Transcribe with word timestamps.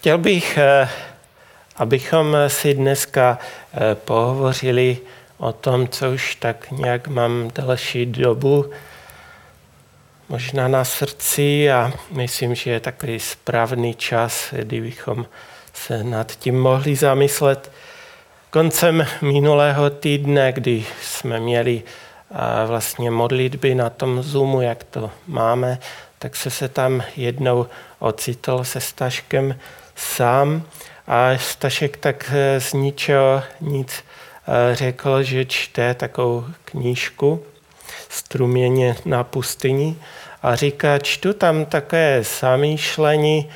Chtěl 0.00 0.18
bych, 0.18 0.58
eh, 0.58 0.88
abychom 1.76 2.36
si 2.48 2.74
dneska 2.74 3.38
eh, 3.72 3.94
pohovořili 3.94 4.98
o 5.38 5.52
tom, 5.52 5.88
co 5.88 6.10
už 6.10 6.34
tak 6.34 6.70
nějak 6.70 7.08
mám 7.08 7.50
další 7.54 8.06
dobu 8.06 8.70
možná 10.28 10.68
na 10.68 10.84
srdci 10.84 11.70
a 11.72 11.92
myslím, 12.10 12.54
že 12.54 12.70
je 12.70 12.80
takový 12.80 13.20
správný 13.20 13.94
čas, 13.94 14.54
kdy 14.56 14.80
bychom 14.80 15.26
se 15.72 16.04
nad 16.04 16.32
tím 16.32 16.60
mohli 16.60 16.96
zamyslet. 16.96 17.72
Koncem 18.50 19.06
minulého 19.22 19.90
týdne, 19.90 20.52
kdy 20.52 20.84
jsme 21.02 21.40
měli 21.40 21.82
vlastně 22.66 23.10
modlitby 23.10 23.74
na 23.74 23.90
tom 23.90 24.22
Zoomu, 24.22 24.60
jak 24.60 24.84
to 24.84 25.10
máme, 25.26 25.78
tak 26.18 26.36
se 26.36 26.50
se 26.50 26.68
tam 26.68 27.02
jednou 27.16 27.66
ocitl 27.98 28.64
se 28.64 28.80
Staškem 28.80 29.54
sám. 30.00 30.62
A 31.06 31.38
Stašek 31.38 31.96
tak 31.96 32.32
eh, 32.34 32.60
z 32.60 32.72
ničeho 32.72 33.42
nic 33.60 33.92
eh, 33.94 34.74
řekl, 34.74 35.22
že 35.22 35.44
čte 35.44 35.94
takovou 35.94 36.44
knížku 36.64 37.44
Struměně 38.08 38.96
na 39.04 39.24
pustyni 39.24 39.96
a 40.42 40.56
říká, 40.56 40.98
čtu 40.98 41.32
tam 41.32 41.64
také 41.64 42.22
zamýšlení, 42.40 43.48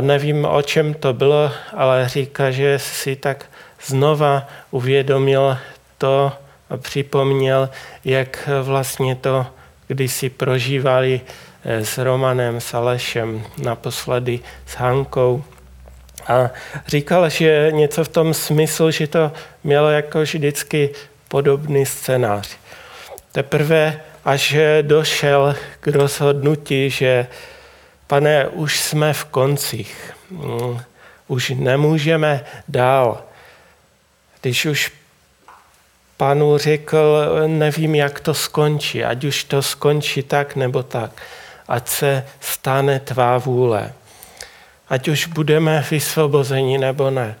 nevím, 0.00 0.44
o 0.44 0.62
čem 0.62 0.94
to 0.94 1.12
bylo, 1.12 1.52
ale 1.76 2.08
říká, 2.08 2.50
že 2.50 2.78
si 2.78 3.16
tak 3.16 3.46
znova 3.86 4.48
uvědomil 4.70 5.58
to 5.98 6.32
a 6.70 6.76
připomněl, 6.76 7.70
jak 8.04 8.48
vlastně 8.62 9.14
to 9.14 9.46
když 9.94 10.12
si 10.12 10.30
prožívali 10.30 11.20
s 11.64 11.98
Romanem, 11.98 12.60
s 12.60 12.74
Alešem, 12.74 13.44
naposledy 13.58 14.40
s 14.66 14.74
Hankou. 14.74 15.44
A 16.26 16.50
říkal, 16.86 17.28
že 17.28 17.68
něco 17.70 18.04
v 18.04 18.08
tom 18.08 18.34
smyslu, 18.34 18.90
že 18.90 19.06
to 19.06 19.32
mělo 19.64 19.90
jako 19.90 20.20
vždycky 20.20 20.90
podobný 21.28 21.86
scénář. 21.86 22.56
Teprve 23.32 24.00
až 24.24 24.56
došel 24.82 25.56
k 25.80 25.86
rozhodnutí, 25.86 26.90
že 26.90 27.26
pane, 28.06 28.48
už 28.48 28.80
jsme 28.80 29.12
v 29.12 29.24
koncích, 29.24 30.14
mm, 30.30 30.80
už 31.28 31.52
nemůžeme 31.56 32.44
dál. 32.68 33.22
Když 34.40 34.66
už 34.66 34.92
panu 36.16 36.58
řekl, 36.58 37.26
nevím, 37.46 37.94
jak 37.94 38.20
to 38.20 38.34
skončí, 38.34 39.04
ať 39.04 39.24
už 39.24 39.44
to 39.44 39.62
skončí 39.62 40.22
tak 40.22 40.56
nebo 40.56 40.82
tak, 40.82 41.10
ať 41.70 41.88
se 41.88 42.26
stane 42.40 43.00
tvá 43.00 43.38
vůle. 43.38 43.92
Ať 44.88 45.08
už 45.08 45.26
budeme 45.26 45.86
vysvobozeni 45.90 46.78
nebo 46.78 47.10
ne, 47.10 47.34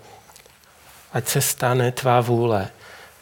ať 1.12 1.28
se 1.28 1.40
stane 1.40 1.92
tvá 1.92 2.20
vůle. 2.20 2.68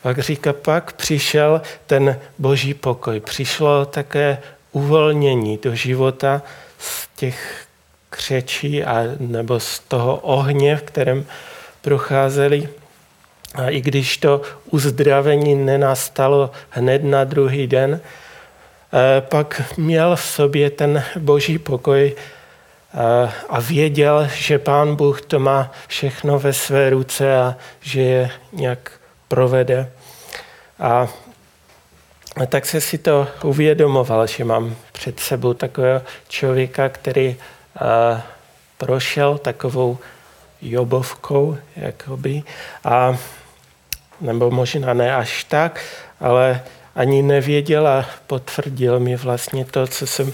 Pak 0.03 0.19
říká, 0.19 0.53
pak 0.53 0.93
přišel 0.93 1.63
ten 1.87 2.21
boží 2.39 2.75
pokoj. 2.75 3.21
Přišlo 3.21 3.85
také 3.85 4.39
uvolnění 4.73 5.59
do 5.63 5.75
života 5.75 6.43
z 6.79 7.09
těch 7.17 7.67
křečí 8.11 8.85
a, 8.85 9.03
nebo 9.19 9.61
z 9.61 9.79
toho 9.79 10.17
ohně, 10.17 10.77
v 10.77 10.83
kterém 10.83 11.27
procházeli 11.83 12.69
a 13.55 13.69
i 13.69 13.81
když 13.81 14.17
to 14.17 14.43
uzdravení 14.71 15.55
nenastalo 15.55 16.51
hned 16.71 17.05
na 17.05 17.25
druhý 17.25 17.67
den, 17.67 18.01
pak 19.21 19.63
měl 19.77 20.17
v 20.17 20.23
sobě 20.23 20.71
ten 20.71 21.05
boží 21.19 21.59
pokoj 21.59 22.15
eh, 22.15 23.33
a 23.49 23.61
věděl, 23.61 24.29
že 24.35 24.59
pán 24.59 24.97
Bůh 24.97 25.23
to 25.23 25.39
má 25.39 25.73
všechno 25.87 26.39
ve 26.39 26.53
své 26.53 26.91
ruce 26.91 27.39
a 27.39 27.57
že 27.81 28.01
je 28.01 28.31
nějak 28.53 28.93
provede. 29.29 29.93
A 30.79 31.09
tak 32.49 32.67
se 32.67 32.81
si 32.81 32.99
to 32.99 33.29
uvědomoval, 33.43 34.27
že 34.27 34.45
mám 34.45 34.77
před 34.93 35.21
sebou 35.21 35.55
takového 35.55 36.03
člověka, 36.29 36.89
který 36.89 37.37
eh, 37.37 38.23
prošel 38.79 39.39
takovou 39.39 39.99
jobovkou, 40.63 41.59
jakoby, 41.77 42.43
a 42.85 43.17
nebo 44.21 44.51
možná 44.51 44.95
ne 44.95 45.17
až 45.17 45.45
tak, 45.45 45.81
ale 46.21 46.63
ani 46.99 47.23
nevěděl 47.23 47.89
a 47.89 48.07
potvrdil 48.27 49.01
mi 49.01 49.17
vlastně 49.17 49.65
to, 49.65 49.87
co 49.87 50.07
jsem 50.07 50.33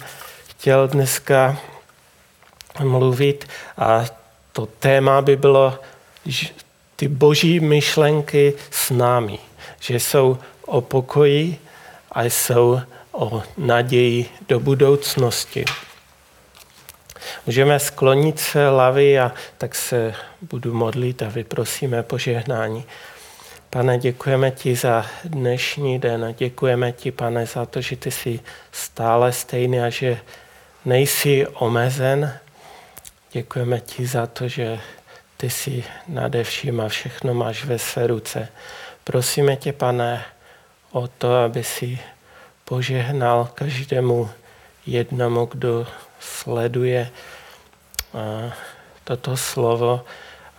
chtěl 0.48 0.88
dneska 0.88 1.58
mluvit. 2.80 3.48
A 3.78 4.04
to 4.52 4.66
téma 4.66 5.22
by 5.22 5.36
bylo 5.36 5.78
ty 6.96 7.08
boží 7.08 7.60
myšlenky 7.60 8.54
s 8.70 8.90
námi, 8.90 9.38
že 9.80 10.00
jsou 10.00 10.38
o 10.66 10.80
pokoji 10.80 11.58
a 12.12 12.22
jsou 12.22 12.80
o 13.12 13.42
naději 13.56 14.26
do 14.48 14.60
budoucnosti. 14.60 15.64
Můžeme 17.46 17.80
sklonit 17.80 18.38
se 18.38 18.68
lavy 18.68 19.18
a 19.18 19.32
tak 19.58 19.74
se 19.74 20.14
budu 20.42 20.74
modlit 20.74 21.22
a 21.22 21.28
vyprosíme 21.28 22.02
požehnání. 22.02 22.84
Pane, 23.74 23.98
děkujeme 23.98 24.50
ti 24.50 24.76
za 24.76 25.06
dnešní 25.24 25.98
den 25.98 26.24
a 26.24 26.30
děkujeme 26.30 26.92
ti, 26.92 27.10
pane, 27.10 27.46
za 27.46 27.66
to, 27.66 27.80
že 27.80 27.96
ty 27.96 28.10
jsi 28.10 28.40
stále 28.72 29.32
stejný 29.32 29.80
a 29.80 29.90
že 29.90 30.18
nejsi 30.84 31.46
omezen. 31.46 32.38
Děkujeme 33.32 33.80
ti 33.80 34.06
za 34.06 34.26
to, 34.26 34.48
že 34.48 34.80
ty 35.36 35.50
jsi 35.50 35.84
nade 36.08 36.44
vším 36.44 36.80
a 36.80 36.88
všechno 36.88 37.34
máš 37.34 37.64
ve 37.64 37.78
své 37.78 38.06
ruce. 38.06 38.48
Prosíme 39.04 39.56
tě, 39.56 39.72
pane, 39.72 40.24
o 40.92 41.08
to, 41.08 41.34
aby 41.36 41.64
si 41.64 41.98
požehnal 42.64 43.48
každému 43.54 44.30
jednomu, 44.86 45.46
kdo 45.46 45.86
sleduje 46.20 47.10
toto 49.04 49.36
slovo, 49.36 50.04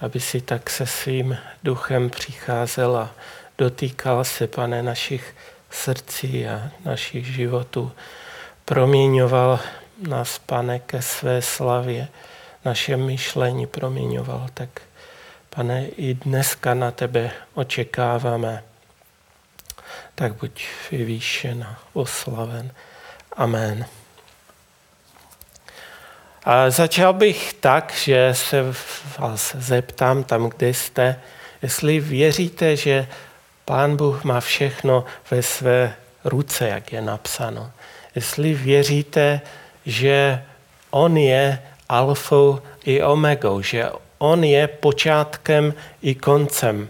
aby 0.01 0.19
si 0.19 0.41
tak 0.41 0.69
se 0.69 0.85
svým 0.85 1.37
duchem 1.63 2.09
přicházel 2.09 2.97
a 2.97 3.11
dotýkal 3.57 4.23
se, 4.23 4.47
pane, 4.47 4.83
našich 4.83 5.35
srdcí 5.69 6.47
a 6.47 6.71
našich 6.85 7.25
životů. 7.25 7.91
Proměňoval 8.65 9.59
nás, 10.07 10.39
pane, 10.39 10.79
ke 10.79 11.01
své 11.01 11.41
slavě, 11.41 12.07
naše 12.65 12.97
myšlení 12.97 13.67
proměňoval. 13.67 14.47
Tak, 14.53 14.81
pane, 15.49 15.87
i 15.87 16.13
dneska 16.13 16.73
na 16.73 16.91
tebe 16.91 17.31
očekáváme. 17.53 18.63
Tak 20.15 20.33
buď 20.33 20.65
vyvýšen 20.91 21.63
a 21.63 21.79
oslaven. 21.93 22.71
Amen. 23.37 23.85
A 26.45 26.69
začal 26.69 27.13
bych 27.13 27.53
tak, 27.53 27.93
že 28.03 28.29
se 28.33 28.73
vás 29.19 29.55
zeptám 29.59 30.23
tam, 30.23 30.49
kde 30.49 30.69
jste, 30.69 31.19
jestli 31.61 31.99
věříte, 31.99 32.75
že 32.75 33.07
Pán 33.65 33.97
Bůh 33.97 34.23
má 34.23 34.39
všechno 34.39 35.05
ve 35.31 35.43
své 35.43 35.95
ruce, 36.23 36.67
jak 36.67 36.91
je 36.91 37.01
napsáno. 37.01 37.71
Jestli 38.15 38.53
věříte, 38.53 39.41
že 39.85 40.43
On 40.89 41.17
je 41.17 41.61
alfou 41.89 42.61
i 42.83 43.03
omegou, 43.03 43.61
že 43.61 43.89
On 44.17 44.43
je 44.43 44.67
počátkem 44.67 45.73
i 46.01 46.15
koncem. 46.15 46.89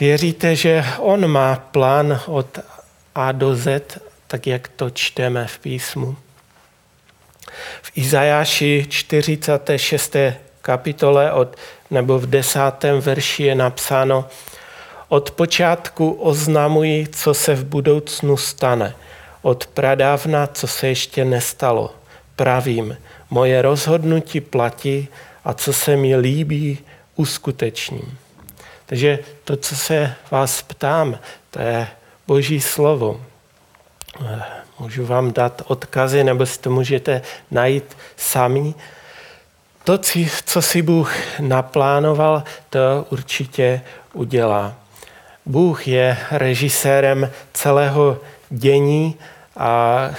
Věříte, 0.00 0.56
že 0.56 0.84
On 0.98 1.28
má 1.28 1.56
plán 1.56 2.20
od 2.26 2.58
A 3.14 3.32
do 3.32 3.56
Z, 3.56 3.98
tak 4.26 4.46
jak 4.46 4.68
to 4.68 4.90
čteme 4.90 5.46
v 5.46 5.58
písmu. 5.58 6.16
V 7.82 7.92
Izajáši 7.94 8.86
46. 8.88 10.16
kapitole 10.62 11.32
od, 11.32 11.56
nebo 11.90 12.18
v 12.18 12.26
desátém 12.26 13.00
verši 13.00 13.42
je 13.42 13.54
napsáno 13.54 14.28
Od 15.08 15.30
počátku 15.30 16.10
oznamuji, 16.10 17.06
co 17.08 17.34
se 17.34 17.54
v 17.54 17.64
budoucnu 17.64 18.36
stane. 18.36 18.94
Od 19.42 19.66
pradávna, 19.66 20.46
co 20.46 20.66
se 20.66 20.88
ještě 20.88 21.24
nestalo. 21.24 21.94
Pravím, 22.36 22.96
moje 23.30 23.62
rozhodnutí 23.62 24.40
platí 24.40 25.08
a 25.44 25.54
co 25.54 25.72
se 25.72 25.96
mi 25.96 26.16
líbí, 26.16 26.78
uskutečním. 27.16 28.18
Takže 28.86 29.18
to, 29.44 29.56
co 29.56 29.76
se 29.76 30.14
vás 30.30 30.62
ptám, 30.62 31.18
to 31.50 31.60
je 31.60 31.88
Boží 32.26 32.60
slovo. 32.60 33.20
Můžu 34.80 35.06
vám 35.06 35.32
dát 35.32 35.62
odkazy, 35.66 36.24
nebo 36.24 36.46
si 36.46 36.58
to 36.58 36.70
můžete 36.70 37.22
najít 37.50 37.96
sami. 38.16 38.74
To, 39.84 39.98
co 40.44 40.62
si 40.62 40.82
Bůh 40.82 41.14
naplánoval, 41.40 42.42
to 42.70 43.06
určitě 43.10 43.80
udělá. 44.12 44.74
Bůh 45.46 45.88
je 45.88 46.18
režisérem 46.30 47.30
celého 47.52 48.18
dění 48.50 49.16
a 49.56 50.10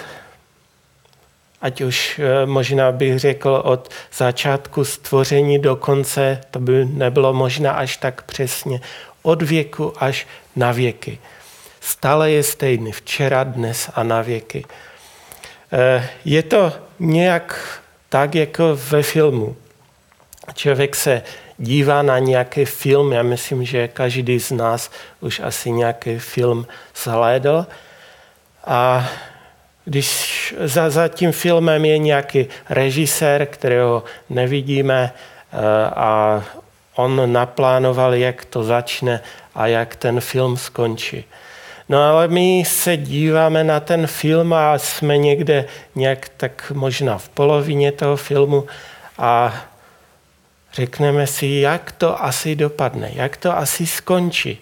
ať 1.62 1.82
už 1.82 2.20
eh, 2.20 2.46
možná 2.46 2.92
bych 2.92 3.20
řekl 3.20 3.62
od 3.66 3.90
začátku 4.14 4.86
stvoření 4.86 5.60
do 5.60 5.76
konce, 5.76 6.42
to 6.52 6.60
by 6.60 6.86
nebylo 6.86 7.34
možná 7.34 7.72
až 7.72 7.98
tak 7.98 8.22
přesně, 8.22 8.82
od 9.22 9.42
věku 9.42 9.94
až 9.98 10.28
na 10.56 10.72
věky. 10.72 11.20
Stále 11.82 12.32
je 12.32 12.44
stejný, 12.44 12.92
včera, 12.92 13.44
dnes 13.44 13.90
a 13.96 14.04
na 14.04 14.22
věky. 14.22 14.66
Eh, 15.72 16.10
je 16.26 16.44
to 16.44 16.74
nějak 17.00 17.80
tak, 18.10 18.36
jako 18.36 18.76
ve 18.90 19.04
filmu. 19.04 19.56
Člověk 20.54 20.96
se 20.96 21.22
dívá 21.58 22.02
na 22.02 22.20
nějaký 22.20 22.66
film, 22.66 23.12
já 23.12 23.24
myslím, 23.24 23.66
že 23.66 23.88
každý 23.88 24.40
z 24.40 24.52
nás 24.52 24.92
už 25.20 25.40
asi 25.40 25.72
nějaký 25.72 26.20
film 26.20 26.68
zhlédl 27.04 27.66
a 28.66 29.10
když 29.86 30.56
za, 30.60 30.90
za 30.90 31.08
tím 31.08 31.32
filmem 31.32 31.86
je 31.86 31.98
nějaký 31.98 32.48
režisér, 32.70 33.46
kterého 33.46 34.04
nevidíme 34.30 35.14
eh, 35.14 35.58
a 35.96 36.44
on 36.96 37.34
naplánoval, 37.34 38.14
jak 38.14 38.46
to 38.46 38.64
začne 38.64 39.22
a 39.56 39.68
jak 39.68 39.96
ten 39.96 40.22
film 40.22 40.58
skončí. 40.58 41.26
No 41.90 42.04
ale 42.04 42.28
my 42.28 42.64
se 42.68 42.98
díváme 42.98 43.64
na 43.64 43.80
ten 43.80 44.08
film 44.08 44.54
a 44.54 44.78
jsme 44.78 45.18
někde 45.18 45.66
nějak 45.96 46.30
tak 46.38 46.72
možná 46.76 47.18
v 47.18 47.30
polovině 47.30 47.92
toho 47.92 48.18
filmu 48.18 48.68
a 49.18 49.56
řekneme 50.74 51.28
si, 51.28 51.48
jak 51.48 51.92
to 51.92 52.24
asi 52.24 52.56
dopadne, 52.56 53.12
jak 53.14 53.38
to 53.38 53.58
asi 53.58 53.88
skončí. 53.88 54.58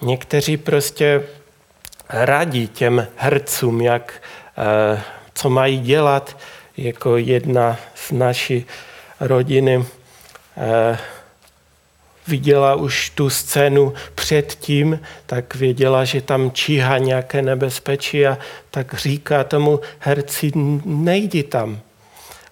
Někteří 0.00 0.56
prostě 0.56 1.22
radí 2.08 2.68
těm 2.68 3.06
hercům, 3.16 3.80
jak, 3.80 4.22
eh, 4.58 5.02
co 5.34 5.50
mají 5.50 5.80
dělat, 5.80 6.36
jako 6.76 7.16
jedna 7.16 7.76
z 7.94 8.12
naší 8.12 8.66
rodiny 9.20 9.84
eh, 10.56 10.98
viděla 12.26 12.74
už 12.74 13.10
tu 13.10 13.30
scénu 13.30 13.94
předtím, 14.14 15.00
tak 15.26 15.54
věděla, 15.54 16.04
že 16.04 16.20
tam 16.20 16.50
číhá 16.50 16.98
nějaké 16.98 17.42
nebezpečí 17.42 18.26
a 18.26 18.38
tak 18.70 18.94
říká 18.94 19.44
tomu 19.44 19.80
herci, 19.98 20.52
nejdi 20.84 21.42
tam. 21.42 21.80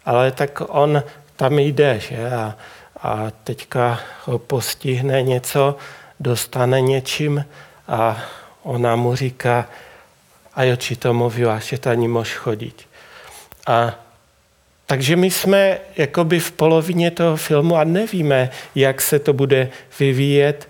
Ale 0.05 0.33
tak 0.33 0.63
on 0.69 1.03
tam 1.37 1.59
jde, 1.59 2.01
že? 2.01 2.31
A, 2.31 2.57
a 3.03 3.31
teďka 3.45 4.01
ho 4.25 4.39
postihne 4.39 5.23
něco, 5.23 5.77
dostane 6.21 6.81
něčím 6.81 7.45
a 7.89 8.23
ona 8.63 8.97
mu 8.97 9.17
říká, 9.17 9.69
a 10.55 10.63
jo, 10.63 10.77
či 10.77 10.97
to 10.97 11.15
mluvila, 11.15 11.59
že 11.59 11.79
tady 11.79 12.09
můžeš 12.09 12.35
chodit. 12.35 12.89
A 13.67 13.95
takže 14.91 15.17
my 15.17 15.31
jsme 15.31 15.79
jakoby 15.97 16.41
v 16.41 16.53
polovině 16.53 17.11
toho 17.11 17.37
filmu 17.37 17.77
a 17.77 17.85
nevíme, 17.85 18.51
jak 18.75 19.01
se 19.01 19.19
to 19.19 19.33
bude 19.33 19.69
vyvíjet. 19.99 20.69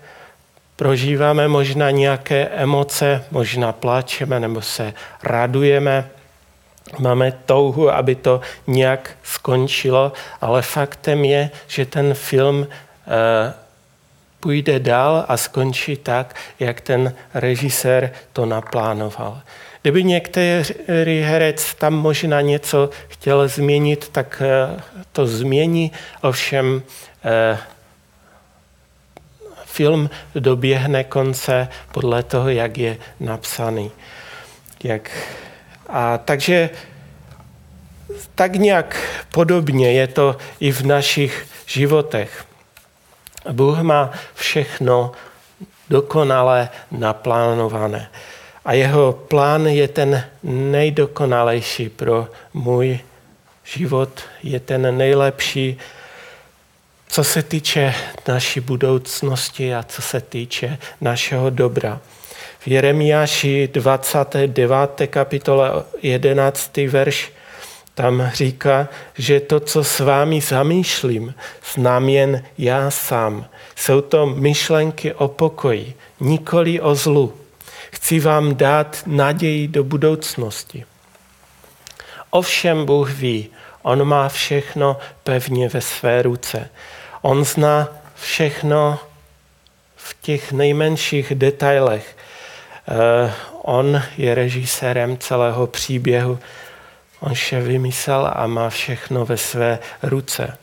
Prožíváme 0.75 1.47
možná 1.47 1.91
nějaké 1.91 2.45
emoce, 2.45 3.25
možná 3.31 3.71
pláčeme 3.71 4.39
nebo 4.39 4.61
se 4.61 4.93
radujeme. 5.23 6.09
Máme 6.99 7.31
touhu, 7.45 7.89
aby 7.89 8.15
to 8.15 8.41
nějak 8.67 9.11
skončilo, 9.23 10.13
ale 10.41 10.61
faktem 10.61 11.25
je, 11.25 11.49
že 11.67 11.85
ten 11.85 12.13
film 12.13 12.67
eh, 12.69 13.53
půjde 14.39 14.79
dál 14.79 15.25
a 15.27 15.37
skončí 15.37 15.97
tak, 15.97 16.35
jak 16.59 16.81
ten 16.81 17.13
režisér 17.33 18.11
to 18.33 18.45
naplánoval. 18.45 19.41
Kdyby 19.81 20.03
některý 20.03 21.21
herec 21.21 21.73
tam 21.73 21.93
možná 21.93 22.41
něco 22.41 22.89
chtěl 23.07 23.47
změnit, 23.47 24.09
tak 24.09 24.41
eh, 24.45 24.81
to 25.11 25.27
změní, 25.27 25.91
ovšem 26.21 26.83
eh, 27.25 27.57
film 29.65 30.09
doběhne 30.35 31.03
konce 31.03 31.67
podle 31.91 32.23
toho, 32.23 32.49
jak 32.49 32.77
je 32.77 32.97
napsaný. 33.19 33.91
Jak, 34.83 35.11
a 35.89 36.17
takže 36.17 36.69
tak 38.35 38.55
nějak 38.55 38.97
podobně 39.31 39.91
je 39.91 40.07
to 40.07 40.37
i 40.59 40.71
v 40.71 40.81
našich 40.81 41.47
životech. 41.65 42.45
Bůh 43.51 43.79
má 43.79 44.11
všechno 44.33 45.11
dokonale 45.89 46.69
naplánované. 46.91 48.09
A 48.65 48.73
jeho 48.73 49.13
plán 49.13 49.67
je 49.67 49.87
ten 49.87 50.23
nejdokonalejší 50.43 51.89
pro 51.89 52.27
můj 52.53 52.99
život, 53.63 54.09
je 54.43 54.59
ten 54.59 54.97
nejlepší, 54.97 55.77
co 57.07 57.23
se 57.23 57.43
týče 57.43 57.93
naší 58.27 58.59
budoucnosti 58.59 59.75
a 59.75 59.83
co 59.83 60.01
se 60.01 60.21
týče 60.21 60.77
našeho 61.01 61.49
dobra. 61.49 61.99
V 62.59 62.67
Jeremiáši 62.67 63.69
29. 63.73 65.07
kapitole 65.07 65.71
11. 66.01 66.77
verš 66.77 67.31
tam 67.95 68.31
říká, 68.33 68.87
že 69.17 69.39
to, 69.39 69.59
co 69.59 69.83
s 69.83 69.99
vámi 69.99 70.41
zamýšlím, 70.41 71.33
znám 71.73 72.09
jen 72.09 72.43
já 72.57 72.91
sám. 72.91 73.45
Jsou 73.75 74.01
to 74.01 74.25
myšlenky 74.25 75.13
o 75.13 75.27
pokoji, 75.27 75.93
nikoli 76.19 76.81
o 76.81 76.95
zlu 76.95 77.40
Chci 78.01 78.19
vám 78.19 78.55
dát 78.55 79.03
naději 79.05 79.67
do 79.67 79.83
budoucnosti. 79.83 80.85
Ovšem 82.29 82.85
Bůh 82.85 83.09
ví, 83.09 83.49
On 83.81 84.05
má 84.05 84.29
všechno 84.29 84.97
pevně 85.23 85.69
ve 85.69 85.81
své 85.81 86.21
ruce. 86.21 86.69
On 87.21 87.45
zná 87.45 87.87
všechno 88.15 88.99
v 89.95 90.15
těch 90.21 90.51
nejmenších 90.51 91.35
detailech. 91.35 92.17
Eh, 92.87 93.33
on 93.61 94.01
je 94.17 94.35
režisérem 94.35 95.17
celého 95.17 95.67
příběhu. 95.67 96.39
On 97.19 97.33
vše 97.33 97.61
vymyslel 97.61 98.31
a 98.35 98.47
má 98.47 98.69
všechno 98.69 99.25
ve 99.25 99.37
své 99.37 99.79
ruce. 100.03 100.57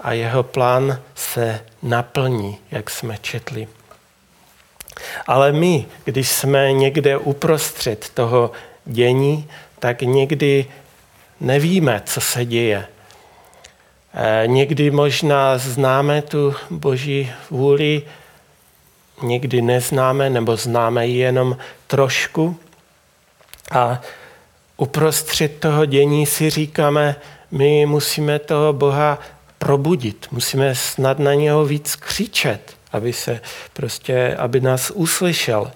A 0.00 0.12
jeho 0.12 0.42
plán 0.42 1.00
se 1.14 1.60
naplní, 1.82 2.58
jak 2.70 2.90
jsme 2.90 3.18
četli. 3.18 3.68
Ale 5.26 5.52
my, 5.52 5.86
když 6.04 6.28
jsme 6.28 6.72
někde 6.72 7.18
uprostřed 7.18 8.08
toho 8.14 8.50
dění, 8.84 9.48
tak 9.78 10.02
někdy 10.02 10.66
nevíme, 11.40 12.02
co 12.06 12.20
se 12.20 12.44
děje. 12.44 12.86
Eh, 14.14 14.46
někdy 14.46 14.90
možná 14.90 15.58
známe 15.58 16.22
tu 16.22 16.54
boží 16.70 17.32
vůli, 17.50 18.02
někdy 19.22 19.62
neznáme 19.62 20.30
nebo 20.30 20.56
známe 20.56 21.06
ji 21.06 21.18
jenom 21.18 21.56
trošku. 21.86 22.56
A 23.70 24.00
uprostřed 24.76 25.60
toho 25.60 25.86
dění 25.86 26.26
si 26.26 26.50
říkáme, 26.50 27.16
my 27.50 27.86
musíme 27.86 28.38
toho 28.38 28.72
Boha 28.72 29.18
probudit, 29.58 30.26
musíme 30.30 30.74
snad 30.74 31.18
na 31.18 31.34
něho 31.34 31.64
víc 31.64 31.96
křičet 31.96 32.76
aby, 32.94 33.12
se 33.12 33.40
prostě, 33.72 34.36
aby 34.38 34.60
nás 34.60 34.90
uslyšel. 34.90 35.72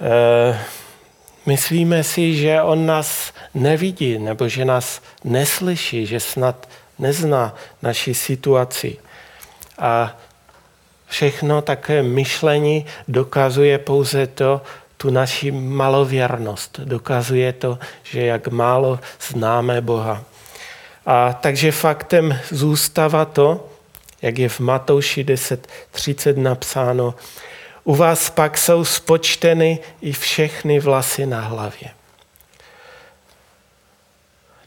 E, 0.00 0.58
myslíme 1.46 2.04
si, 2.04 2.36
že 2.36 2.62
on 2.62 2.86
nás 2.86 3.32
nevidí 3.54 4.18
nebo 4.18 4.48
že 4.48 4.64
nás 4.64 5.02
neslyší, 5.24 6.06
že 6.06 6.20
snad 6.20 6.68
nezná 6.98 7.54
naši 7.82 8.14
situaci. 8.14 8.96
A 9.78 10.16
všechno 11.06 11.62
také 11.62 12.02
myšlení 12.02 12.86
dokazuje 13.08 13.78
pouze 13.78 14.26
to, 14.26 14.62
tu 14.96 15.10
naši 15.10 15.50
malověrnost. 15.50 16.80
Dokazuje 16.80 17.52
to, 17.52 17.78
že 18.02 18.26
jak 18.26 18.48
málo 18.48 19.00
známe 19.28 19.80
Boha. 19.80 20.24
A 21.06 21.32
takže 21.32 21.72
faktem 21.72 22.38
zůstává 22.50 23.24
to, 23.24 23.68
jak 24.22 24.38
je 24.38 24.48
v 24.48 24.60
Matouši 24.60 25.24
10.30 25.24 26.36
napsáno, 26.42 27.14
u 27.84 27.94
vás 27.94 28.30
pak 28.30 28.58
jsou 28.58 28.84
spočteny 28.84 29.78
i 30.00 30.12
všechny 30.12 30.80
vlasy 30.80 31.26
na 31.26 31.40
hlavě. 31.40 31.90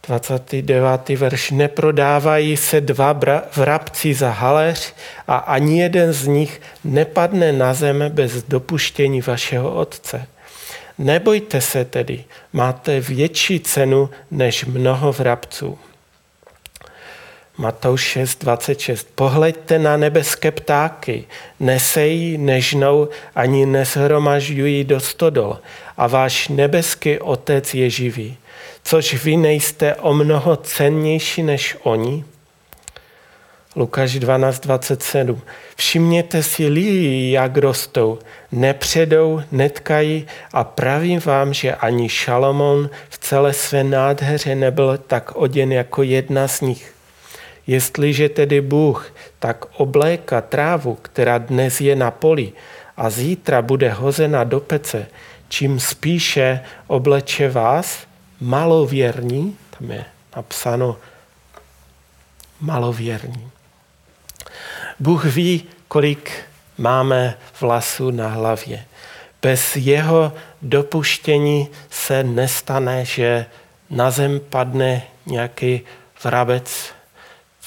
29. 0.07 1.09
verš. 1.09 1.51
Neprodávají 1.51 2.57
se 2.57 2.81
dva 2.81 3.19
vrabci 3.55 4.13
za 4.13 4.29
haleř 4.29 4.93
a 5.27 5.35
ani 5.35 5.81
jeden 5.81 6.13
z 6.13 6.27
nich 6.27 6.61
nepadne 6.83 7.51
na 7.51 7.73
zem 7.73 8.03
bez 8.09 8.43
dopuštění 8.43 9.21
vašeho 9.21 9.75
otce. 9.75 10.27
Nebojte 10.97 11.61
se 11.61 11.85
tedy, 11.85 12.23
máte 12.53 12.99
větší 12.99 13.59
cenu 13.59 14.09
než 14.31 14.65
mnoho 14.65 15.11
vrabců. 15.11 15.79
Matouš 17.61 18.01
6, 18.01 18.43
26. 18.43 19.07
Pohleďte 19.15 19.79
na 19.79 19.97
nebeské 19.97 20.51
ptáky, 20.51 21.23
nesejí, 21.59 22.37
nežnou, 22.37 23.07
ani 23.35 23.65
neshromažďují 23.65 24.83
do 24.83 24.99
stodol 24.99 25.59
a 25.97 26.07
váš 26.07 26.47
nebeský 26.47 27.19
otec 27.19 27.73
je 27.73 27.89
živý. 27.89 28.37
což 28.83 29.23
vy 29.23 29.37
nejste 29.37 29.95
o 29.95 30.13
mnoho 30.13 30.55
cennější 30.55 31.43
než 31.43 31.77
oni? 31.83 32.25
Lukáš 33.75 34.11
12.27. 34.19 35.39
Všimněte 35.75 36.43
si 36.43 36.67
lí, 36.67 37.31
jak 37.31 37.57
rostou, 37.57 38.19
nepředou, 38.51 39.41
netkají 39.51 40.27
a 40.53 40.63
pravím 40.63 41.19
vám, 41.25 41.53
že 41.53 41.75
ani 41.75 42.09
Šalomon 42.09 42.89
v 43.09 43.17
celé 43.17 43.53
své 43.53 43.83
nádheře 43.83 44.55
nebyl 44.55 44.97
tak 44.97 45.35
oděn 45.35 45.71
jako 45.71 46.03
jedna 46.03 46.47
z 46.47 46.61
nich. 46.61 46.93
Jestliže 47.67 48.29
tedy 48.29 48.61
Bůh 48.61 49.13
tak 49.39 49.65
obléka 49.77 50.41
trávu, 50.41 50.97
která 51.01 51.37
dnes 51.37 51.81
je 51.81 51.95
na 51.95 52.11
poli 52.11 52.53
a 52.97 53.09
zítra 53.09 53.61
bude 53.61 53.89
hozena 53.89 54.43
do 54.43 54.59
pece, 54.59 55.07
čím 55.49 55.79
spíše 55.79 56.59
obleče 56.87 57.49
vás, 57.49 58.07
malověrní, 58.41 59.57
tam 59.79 59.91
je 59.91 60.05
napsáno 60.35 60.97
malověrní. 62.61 63.51
Bůh 64.99 65.25
ví, 65.25 65.63
kolik 65.87 66.31
máme 66.77 67.37
vlasů 67.61 68.11
na 68.11 68.27
hlavě. 68.27 68.85
Bez 69.41 69.75
jeho 69.75 70.33
dopuštění 70.61 71.69
se 71.89 72.23
nestane, 72.23 73.05
že 73.05 73.45
na 73.89 74.11
zem 74.11 74.39
padne 74.39 75.03
nějaký 75.25 75.81
vrabec, 76.23 76.93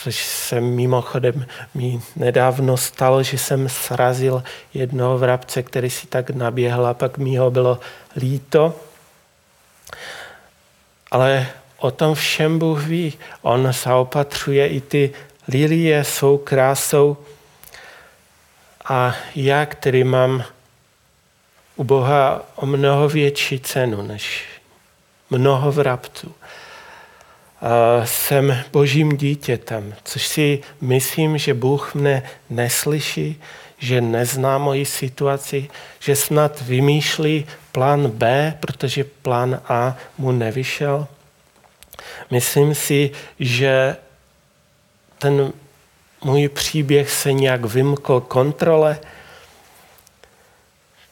což 0.04 0.24
se 0.24 0.60
mimochodem 0.60 1.46
mi 1.74 2.00
nedávno 2.16 2.76
stalo, 2.76 3.22
že 3.22 3.38
jsem 3.38 3.68
srazil 3.68 4.42
jednoho 4.74 5.18
vrabce, 5.18 5.62
který 5.62 5.90
si 5.90 6.06
tak 6.06 6.30
naběhl 6.30 6.86
a 6.86 6.94
pak 6.94 7.18
mi 7.18 7.36
ho 7.36 7.50
bylo 7.50 7.80
líto. 8.16 8.76
Ale 11.10 11.46
o 11.78 11.90
tom 11.90 12.14
všem 12.14 12.58
Bůh 12.58 12.82
ví. 12.84 13.12
On 13.42 13.72
zaopatřuje 13.72 14.68
i 14.68 14.80
ty 14.80 15.12
lilie 15.48 16.04
svou 16.04 16.38
krásou 16.38 17.16
a 18.84 19.16
já, 19.34 19.66
který 19.66 20.04
mám 20.04 20.44
u 21.76 21.84
Boha 21.84 22.42
o 22.56 22.66
mnoho 22.66 23.08
větší 23.08 23.60
cenu 23.60 24.02
než 24.02 24.44
mnoho 25.30 25.72
vrabců. 25.72 26.34
Jsem 28.04 28.56
božím 28.72 29.16
dítětem, 29.16 29.94
což 30.04 30.26
si 30.26 30.60
myslím, 30.80 31.38
že 31.38 31.54
Bůh 31.54 31.94
mne 31.94 32.22
neslyší, 32.50 33.40
že 33.78 34.00
nezná 34.00 34.58
moji 34.58 34.84
situaci, 34.86 35.68
že 36.00 36.16
snad 36.16 36.60
vymýšlí 36.60 37.46
plán 37.72 38.10
B, 38.10 38.54
protože 38.60 39.04
plán 39.04 39.60
A 39.68 39.96
mu 40.18 40.32
nevyšel. 40.32 41.06
Myslím 42.30 42.74
si, 42.74 43.10
že 43.40 43.96
ten 45.18 45.52
můj 46.24 46.48
příběh 46.48 47.10
se 47.10 47.32
nějak 47.32 47.64
vymkl 47.64 48.20
kontrole. 48.20 48.98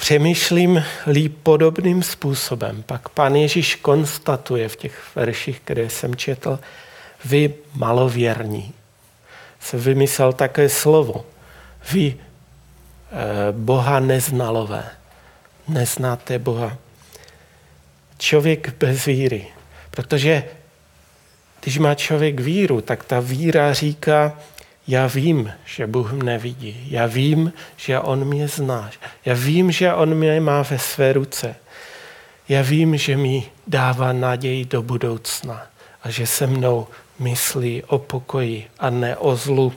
Přemýšlím-li 0.02 1.28
podobným 1.28 2.02
způsobem, 2.02 2.82
pak 2.82 3.08
pan 3.08 3.34
Ježíš 3.34 3.74
konstatuje 3.74 4.68
v 4.68 4.76
těch 4.76 5.16
verších, 5.16 5.60
které 5.60 5.90
jsem 5.90 6.16
četl, 6.16 6.58
vy 7.24 7.54
malověrní. 7.74 8.72
Se 9.60 9.78
vymyslel 9.78 10.32
také 10.32 10.68
slovo. 10.68 11.26
Vy 11.92 12.16
eh, 12.16 13.16
Boha 13.52 14.00
neznalové. 14.00 14.84
Neznáte 15.68 16.38
Boha. 16.38 16.76
Člověk 18.18 18.74
bez 18.78 19.04
víry. 19.04 19.46
Protože 19.90 20.44
když 21.60 21.78
má 21.78 21.94
člověk 21.94 22.40
víru, 22.40 22.80
tak 22.80 23.04
ta 23.04 23.20
víra 23.20 23.72
říká, 23.72 24.38
já 24.92 25.06
vím, 25.06 25.52
že 25.64 25.86
Bůh 25.86 26.12
mne 26.12 26.38
vidí. 26.38 26.86
Já 26.90 27.06
vím, 27.06 27.52
že 27.76 28.00
On 28.00 28.24
mě 28.24 28.48
zná. 28.48 28.90
Já 29.24 29.34
vím, 29.34 29.72
že 29.72 29.94
On 29.94 30.14
mě 30.14 30.40
má 30.40 30.62
ve 30.62 30.78
své 30.78 31.12
ruce. 31.12 31.56
Já 32.48 32.62
vím, 32.62 32.96
že 32.96 33.16
mi 33.16 33.48
dává 33.66 34.12
naději 34.12 34.64
do 34.64 34.82
budoucna 34.82 35.66
a 36.02 36.10
že 36.10 36.26
se 36.26 36.46
mnou 36.46 36.86
myslí 37.18 37.82
o 37.82 37.98
pokoji 37.98 38.68
a 38.78 38.90
ne 38.90 39.16
o 39.16 39.36
zlu. 39.36 39.72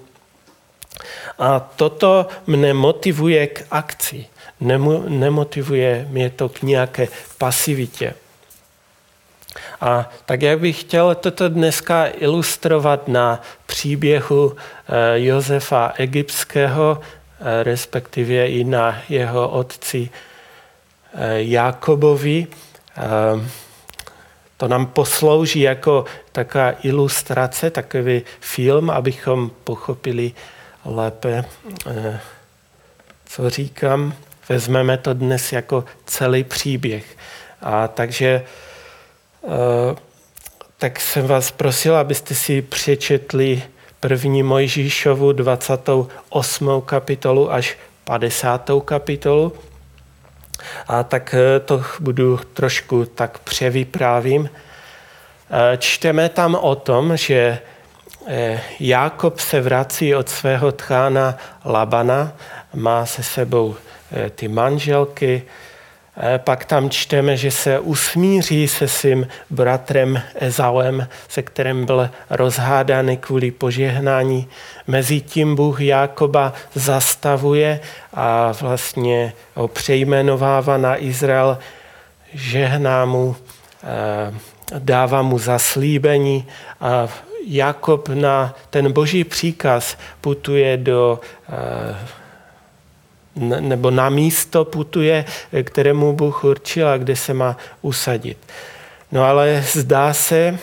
A 1.39 1.59
toto 1.59 2.27
mne 2.47 2.73
motivuje 2.73 3.47
k 3.47 3.63
akci. 3.71 4.25
Nemotivuje 5.07 6.07
mě 6.09 6.29
to 6.29 6.49
k 6.49 6.61
nějaké 6.61 7.07
pasivitě. 7.37 8.13
A 9.81 10.09
tak 10.25 10.41
jak 10.41 10.59
bych 10.59 10.81
chtěl 10.81 11.15
toto 11.15 11.49
dneska 11.49 12.05
ilustrovat 12.07 13.07
na 13.07 13.41
příběhu 13.65 14.55
eh, 14.55 15.19
Josefa 15.19 15.93
Egyptského, 15.97 16.99
eh, 17.01 17.63
respektive 17.63 18.47
i 18.47 18.63
na 18.63 19.01
jeho 19.09 19.49
otci 19.49 20.09
eh, 21.13 21.41
Jakobovi. 21.41 22.47
To 24.57 24.67
nám 24.67 24.85
poslouží 24.85 25.59
jako 25.59 26.05
taková 26.31 26.73
ilustrace, 26.83 27.69
takový 27.69 28.21
film, 28.39 28.89
abychom 28.89 29.51
pochopili 29.63 30.31
lépe, 30.85 31.45
co 33.25 33.49
říkám. 33.49 34.13
Vezmeme 34.49 34.97
to 34.97 35.13
dnes 35.13 35.51
jako 35.51 35.83
celý 36.05 36.43
příběh. 36.43 37.17
A 37.61 37.87
takže 37.87 38.43
tak 40.77 40.99
jsem 40.99 41.27
vás 41.27 41.51
prosil, 41.51 41.95
abyste 41.95 42.35
si 42.35 42.61
přečetli 42.61 43.63
první 43.99 44.43
Mojžíšovu 44.43 45.31
28. 45.31 46.81
kapitolu 46.85 47.53
až 47.53 47.77
50. 48.03 48.71
kapitolu. 48.85 49.53
A 50.87 51.03
tak 51.03 51.35
eh, 51.37 51.59
to 51.59 51.83
budu 51.99 52.39
trošku 52.53 53.05
tak 53.05 53.39
převyprávím. 53.39 54.49
Eh, 54.49 55.77
čteme 55.77 56.29
tam 56.29 56.55
o 56.55 56.75
tom, 56.75 57.17
že 57.17 57.59
Jákob 58.79 59.39
se 59.39 59.61
vrací 59.61 60.15
od 60.15 60.29
svého 60.29 60.71
tchána 60.71 61.37
Labana, 61.65 62.33
má 62.73 63.05
se 63.05 63.23
sebou 63.23 63.75
ty 64.35 64.47
manželky, 64.47 65.43
Eh, 65.43 65.74
pak 66.37 66.65
tam 66.65 66.89
čteme, 66.89 67.37
že 67.37 67.51
se 67.51 67.79
usmíří 67.79 68.67
se 68.67 68.87
svým 68.87 69.27
bratrem 69.49 70.21
Ezauem, 70.35 71.07
se 71.27 71.41
kterým 71.41 71.85
byl 71.85 72.09
rozhádaný 72.29 73.17
kvůli 73.17 73.51
požehnání. 73.51 74.47
Mezitím 74.87 75.55
Bůh 75.55 75.81
Jákoba 75.81 76.53
zastavuje 76.73 77.79
a 78.13 78.51
vlastně 78.61 79.33
ho 79.55 79.67
přejmenovává 79.67 80.77
na 80.77 81.03
Izrael, 81.03 81.57
žehná 82.33 83.05
mu, 83.05 83.35
eh, 83.83 84.33
dává 84.79 85.21
mu 85.21 85.39
zaslíbení 85.39 86.47
a 86.81 87.07
Jakob 87.47 88.09
na 88.09 88.55
ten 88.69 88.91
boží 88.91 89.23
příkaz 89.23 89.97
putuje 90.21 90.77
do 90.77 91.19
eh, 91.49 91.95
nebo 93.35 93.91
na 93.91 94.09
místo 94.09 94.65
putuje, 94.65 95.25
kterému 95.63 96.13
Bůh 96.13 96.43
určil 96.43 96.89
a 96.89 96.97
kde 96.97 97.15
se 97.15 97.33
má 97.33 97.57
usadit. 97.81 98.37
No 99.11 99.23
ale 99.23 99.63
zdá 99.71 100.13
se, 100.13 100.59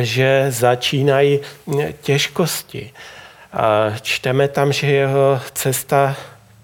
že 0.00 0.46
začínají 0.48 1.40
těžkosti. 2.00 2.92
A 3.52 3.90
čteme 4.00 4.48
tam, 4.48 4.72
že 4.72 4.86
jeho 4.86 5.40
cesta, 5.54 6.16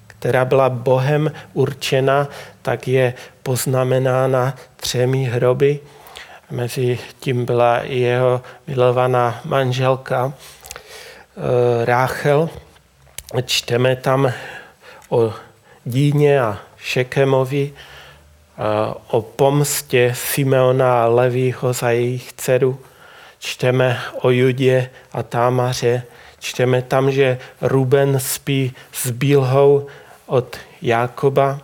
která 0.07 0.45
byla 0.45 0.69
Bohem 0.69 1.33
určena, 1.53 2.29
tak 2.63 2.89
je 2.89 3.15
poznamenána 3.43 4.55
třemi 4.77 5.25
hroby. 5.25 5.81
Mezi 6.51 6.99
tím 7.21 7.45
byla 7.45 7.81
i 7.81 7.99
jeho 7.99 8.43
milovaná 8.67 9.41
manželka 9.45 10.33
eh, 10.33 11.85
Ráchel. 11.85 12.51
Čteme 13.45 13.97
tam 13.97 14.33
o 15.09 15.35
Díně 15.85 16.41
a 16.41 16.59
Šekemovi, 16.77 17.73
o 19.11 19.23
pomstě 19.23 20.13
Simeona 20.17 21.03
a 21.03 21.07
Levího 21.07 21.73
za 21.73 21.91
jejich 21.91 22.33
dceru. 22.33 22.81
Čteme 23.39 24.01
o 24.21 24.31
Judě 24.31 24.91
a 25.13 25.23
Támaře. 25.23 26.03
Čteme 26.39 26.83
tam, 26.83 27.11
že 27.11 27.39
Ruben 27.61 28.21
spí 28.21 28.75
s 28.93 29.11
Bílhou 29.11 29.87
od 30.27 30.57
Jákoba. 30.83 31.61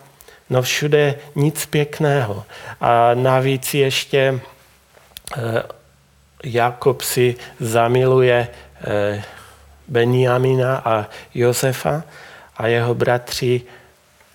No 0.50 0.62
všude 0.62 1.14
nic 1.34 1.66
pěkného. 1.66 2.44
A 2.80 3.14
navíc 3.14 3.74
ještě 3.74 4.40
eh, 5.36 5.62
Jakob 6.44 7.02
si 7.02 7.36
zamiluje 7.60 8.48
eh, 8.80 9.22
Benjamina 9.88 10.76
a 10.76 11.06
Josefa 11.34 12.02
a 12.56 12.66
jeho 12.66 12.94
bratři 12.94 13.62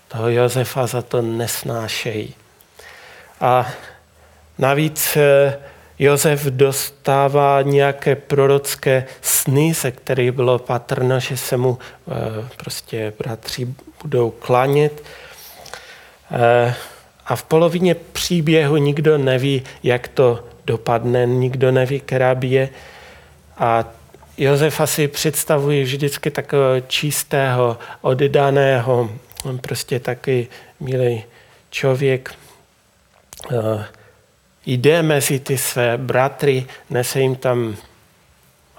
toho 0.07 0.29
Josefa 0.29 0.87
za 0.87 1.01
to 1.01 1.21
nesnášejí. 1.21 2.35
A 3.41 3.67
navíc 4.57 5.17
eh, 5.17 5.59
Josef 5.99 6.43
dostává 6.43 7.61
nějaké 7.61 8.15
prorocké 8.15 9.05
sny, 9.21 9.73
se 9.73 9.91
kterých 9.91 10.31
bylo 10.31 10.59
patrno, 10.59 11.19
že 11.19 11.37
se 11.37 11.57
mu 11.57 11.77
eh, 11.77 12.13
prostě 12.57 13.13
bratři 13.19 13.67
budou 14.01 14.31
klanět. 14.31 15.03
Eh, 16.31 16.75
a 17.25 17.35
v 17.35 17.43
polovině 17.43 17.95
příběhu 17.95 18.77
nikdo 18.77 19.17
neví, 19.17 19.63
jak 19.83 20.07
to 20.07 20.43
dopadne, 20.65 21.25
nikdo 21.25 21.71
neví, 21.71 21.99
která 21.99 22.35
je. 22.41 22.69
A 23.57 23.85
Josef 24.39 24.81
asi 24.81 25.07
představuje 25.07 25.83
vždycky 25.83 26.31
takového 26.31 26.81
čistého, 26.81 27.77
oddaného, 28.01 29.09
prostě 29.61 29.99
taky 29.99 30.47
milý 30.79 31.23
člověk. 31.69 32.35
Eh, 33.51 33.85
jde 34.65 35.01
mezi 35.01 35.39
ty 35.39 35.57
své 35.57 35.97
bratry, 35.97 36.65
nese 36.89 37.21
jim 37.21 37.35
tam 37.35 37.75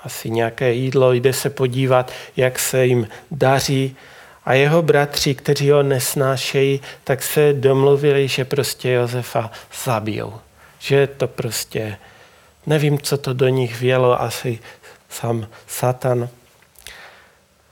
asi 0.04 0.30
nějaké 0.30 0.72
jídlo, 0.72 1.12
jde 1.12 1.32
se 1.32 1.50
podívat, 1.50 2.12
jak 2.36 2.58
se 2.58 2.86
jim 2.86 3.08
daří. 3.30 3.96
A 4.44 4.52
jeho 4.52 4.82
bratři, 4.82 5.34
kteří 5.34 5.70
ho 5.70 5.82
nesnášejí, 5.82 6.80
tak 7.04 7.22
se 7.22 7.52
domluvili, 7.52 8.28
že 8.28 8.44
prostě 8.44 8.90
Josefa 8.90 9.50
zabijou. 9.84 10.34
Že 10.78 11.06
to 11.06 11.28
prostě, 11.28 11.96
nevím, 12.66 12.98
co 12.98 13.18
to 13.18 13.32
do 13.32 13.48
nich 13.48 13.80
vělo, 13.80 14.22
asi 14.22 14.58
sám 15.10 15.46
Satan. 15.66 16.28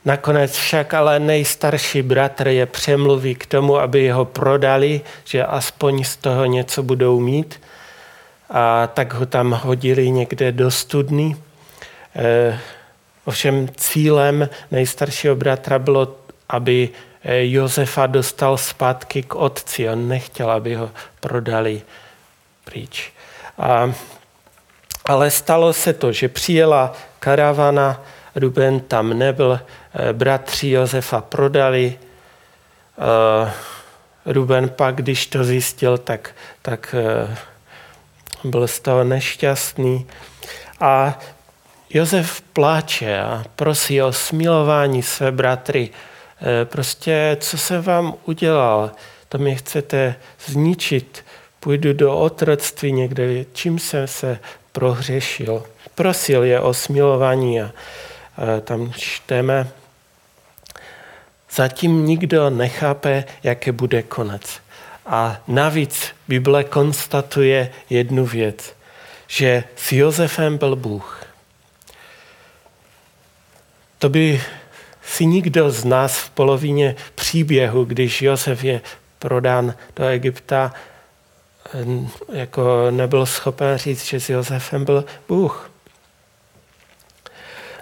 Nakonec 0.05 0.57
však 0.57 0.95
ale 0.95 1.21
nejstarší 1.21 2.03
bratr 2.03 2.49
je 2.49 2.67
přemluví 2.67 3.35
k 3.35 3.47
tomu, 3.47 3.79
aby 3.79 4.11
ho 4.11 4.25
prodali, 4.25 5.01
že 5.25 5.45
aspoň 5.45 6.05
z 6.05 6.17
toho 6.17 6.45
něco 6.45 6.83
budou 6.83 7.21
mít. 7.21 7.61
A 8.51 8.87
tak 8.87 9.15
ho 9.15 9.27
tam 9.27 9.61
hodili 9.63 10.11
někde 10.11 10.53
do 10.53 10.71
studny. 10.71 11.37
E, 12.17 12.59
ovšem 13.25 13.69
cílem 13.77 14.49
nejstaršího 14.71 15.37
bratra 15.37 15.79
bylo, 15.79 16.17
aby 16.49 16.89
e, 17.25 17.47
Josefa 17.47 18.07
dostal 18.07 18.57
zpátky 18.57 19.23
k 19.23 19.35
otci. 19.35 19.89
On 19.89 20.09
nechtěl, 20.09 20.51
aby 20.51 20.75
ho 20.75 20.91
prodali 21.21 21.83
pryč. 22.65 23.13
A, 23.59 23.93
ale 25.09 25.31
stalo 25.31 25.73
se 25.73 25.93
to, 25.93 26.13
že 26.13 26.29
přijela 26.29 26.93
karavana, 27.19 28.03
Ruben 28.35 28.81
tam 28.81 29.19
nebyl, 29.19 29.61
eh, 29.61 30.13
bratři 30.13 30.69
Josefa 30.69 31.21
prodali. 31.21 31.99
Eh, 32.99 33.53
Ruben 34.27 34.69
pak, 34.69 34.95
když 34.95 35.27
to 35.27 35.45
zjistil, 35.45 35.99
tak, 35.99 36.31
tak 36.63 36.95
eh, 36.99 37.37
byl 38.45 38.69
z 38.69 38.81
toho 38.81 39.05
nešťastný. 39.05 40.07
A 40.81 41.19
Josef 41.91 42.41
pláče 42.41 43.21
a 43.21 43.45
prosí 43.57 44.03
o 44.03 44.13
smilování 44.13 45.03
své 45.03 45.33
bratry. 45.33 45.91
Prostě, 46.65 47.37
co 47.41 47.59
se 47.59 47.81
vám 47.81 48.15
udělal? 48.25 48.91
To 49.29 49.39
mě 49.39 49.55
chcete 49.55 50.15
zničit. 50.47 51.25
Půjdu 51.61 51.93
do 51.93 52.19
otroctví 52.19 52.93
někde. 52.93 53.45
Čím 53.53 53.79
jsem 53.79 54.07
se 54.07 54.39
prohřešil? 54.79 55.63
Prosil 55.95 56.45
je 56.45 56.61
o 56.61 56.75
smilování 56.75 57.61
a 57.61 57.73
tam 58.65 58.93
čteme, 58.93 59.69
zatím 61.51 62.07
nikdo 62.07 62.51
nechápe, 62.51 63.25
jaký 63.43 63.71
bude 63.73 64.03
konec. 64.03 64.61
A 65.07 65.41
navíc 65.49 66.15
Bible 66.29 66.65
konstatuje 66.65 67.71
jednu 67.91 68.27
věc, 68.27 68.75
že 69.27 69.65
s 69.77 69.93
Josefem 69.93 70.59
byl 70.59 70.77
Bůh. 70.77 71.25
To 73.99 74.09
by 74.09 74.43
si 75.03 75.27
nikdo 75.27 75.71
z 75.71 75.85
nás 75.85 76.19
v 76.19 76.31
polovině 76.31 76.97
příběhu, 77.15 77.85
když 77.85 78.23
Josef 78.23 78.65
je 78.65 78.81
prodán 79.19 79.75
do 79.97 80.07
Egypta, 80.07 80.75
jako 82.33 82.91
nebyl 82.91 83.27
schopen 83.27 83.79
říct, 83.79 84.05
že 84.05 84.21
s 84.21 84.29
Josefem 84.29 84.85
byl 84.85 85.05
Bůh. 85.29 85.71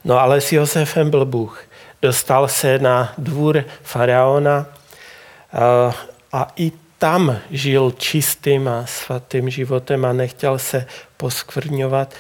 No 0.05 0.19
ale 0.19 0.41
s 0.41 0.53
Josefem 0.53 1.11
byl 1.11 1.25
Bůh. 1.25 1.63
Dostal 2.03 2.49
se 2.49 2.79
na 2.79 3.15
dvůr 3.19 3.65
faraona 3.83 4.67
a, 6.33 6.53
i 6.57 6.73
tam 6.99 7.39
žil 7.51 7.91
čistým 7.91 8.69
a 8.69 8.87
svatým 8.87 9.51
životem 9.51 10.05
a 10.05 10.13
nechtěl 10.13 10.59
se 10.59 10.87
poskvrňovat. 11.17 12.15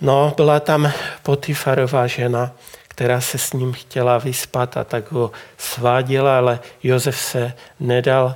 No, 0.00 0.32
byla 0.36 0.60
tam 0.60 0.92
Potifarová 1.22 2.06
žena, 2.06 2.52
která 2.88 3.20
se 3.20 3.38
s 3.38 3.52
ním 3.52 3.72
chtěla 3.72 4.18
vyspat 4.18 4.76
a 4.76 4.84
tak 4.84 5.12
ho 5.12 5.30
sváděla, 5.58 6.38
ale 6.38 6.60
Josef 6.82 7.18
se 7.18 7.52
nedal 7.80 8.34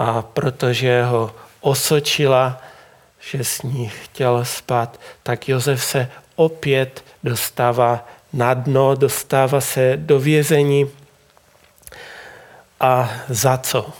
a 0.00 0.22
protože 0.22 1.04
ho 1.04 1.34
osočila, 1.60 2.60
že 3.20 3.44
s 3.44 3.62
ní 3.62 3.88
chtěl 3.88 4.44
spát, 4.44 5.00
tak 5.22 5.48
Josef 5.48 5.84
se 5.84 6.08
opět 6.36 7.04
dostává 7.24 8.08
na 8.32 8.54
dno, 8.54 8.94
dostává 8.94 9.60
se 9.60 9.92
do 9.96 10.20
vězení. 10.20 10.90
A 12.80 13.10
za 13.28 13.58
co? 13.58 13.92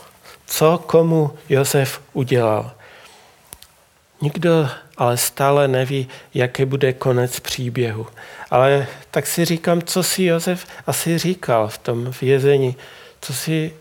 Co 0.45 0.77
komu 0.77 1.37
Josef 1.49 2.01
udělal? 2.13 2.71
Nikdo 4.21 4.69
ale 4.97 5.17
stále 5.17 5.67
neví, 5.67 6.07
jaký 6.33 6.65
bude 6.65 6.93
konec 6.93 7.39
příběhu. 7.39 8.07
Ale 8.51 8.87
tak 9.11 9.27
si 9.27 9.45
říkám, 9.45 9.81
co 9.81 10.03
si 10.03 10.23
Josef 10.23 10.65
asi 10.87 11.17
říkal 11.17 11.67
v 11.67 11.77
tom 11.77 12.11
vězení, 12.21 12.75
co 13.21 13.33
si 13.33 13.73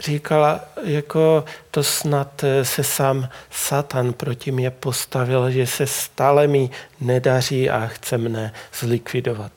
říkala, 0.00 0.60
jako 0.82 1.44
to 1.70 1.82
snad 1.82 2.44
eh, 2.44 2.64
se 2.64 2.84
sám 2.84 3.28
Satan 3.50 4.12
proti 4.12 4.50
mě 4.50 4.70
postavil, 4.70 5.50
že 5.50 5.66
se 5.66 5.86
stále 5.86 6.46
mi 6.46 6.70
nedaří 7.00 7.70
a 7.70 7.86
chce 7.86 8.18
mne 8.18 8.52
zlikvidovat. 8.80 9.52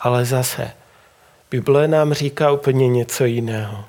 Ale 0.00 0.24
zase, 0.24 0.70
Bible 1.50 1.88
nám 1.88 2.12
říká 2.12 2.50
úplně 2.50 2.88
něco 2.88 3.24
jiného. 3.24 3.84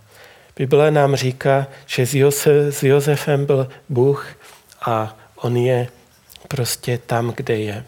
Bible 0.55 0.91
nám 0.91 1.15
říká, 1.15 1.67
že 1.85 2.05
s, 2.05 2.13
Josef, 2.13 2.75
s 2.75 2.83
Josefem 2.83 3.45
byl 3.45 3.67
Bůh 3.89 4.27
a 4.81 5.15
on 5.35 5.57
je 5.57 5.87
prostě 6.47 6.97
tam, 6.97 7.31
kde 7.35 7.55
je. 7.55 7.85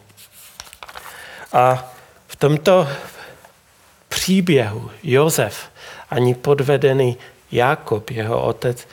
A 1.53 1.93
v 2.27 2.35
tomto 2.35 2.87
příběhu 4.09 4.91
Josef 5.03 5.69
ani 6.09 6.35
podvedený 6.35 7.17
Jakob, 7.53 8.09
jeho 8.09 8.41
otec, 8.43 8.87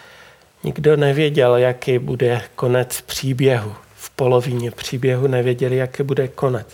nikdo 0.64 0.96
nevěděl, 0.96 1.56
jaký 1.56 1.98
bude 1.98 2.42
konec 2.54 3.00
příběhu. 3.00 3.74
V 3.94 4.10
polovině 4.10 4.70
příběhu 4.70 5.26
nevěděli, 5.26 5.76
jaký 5.76 6.02
bude 6.02 6.28
konec. 6.28 6.66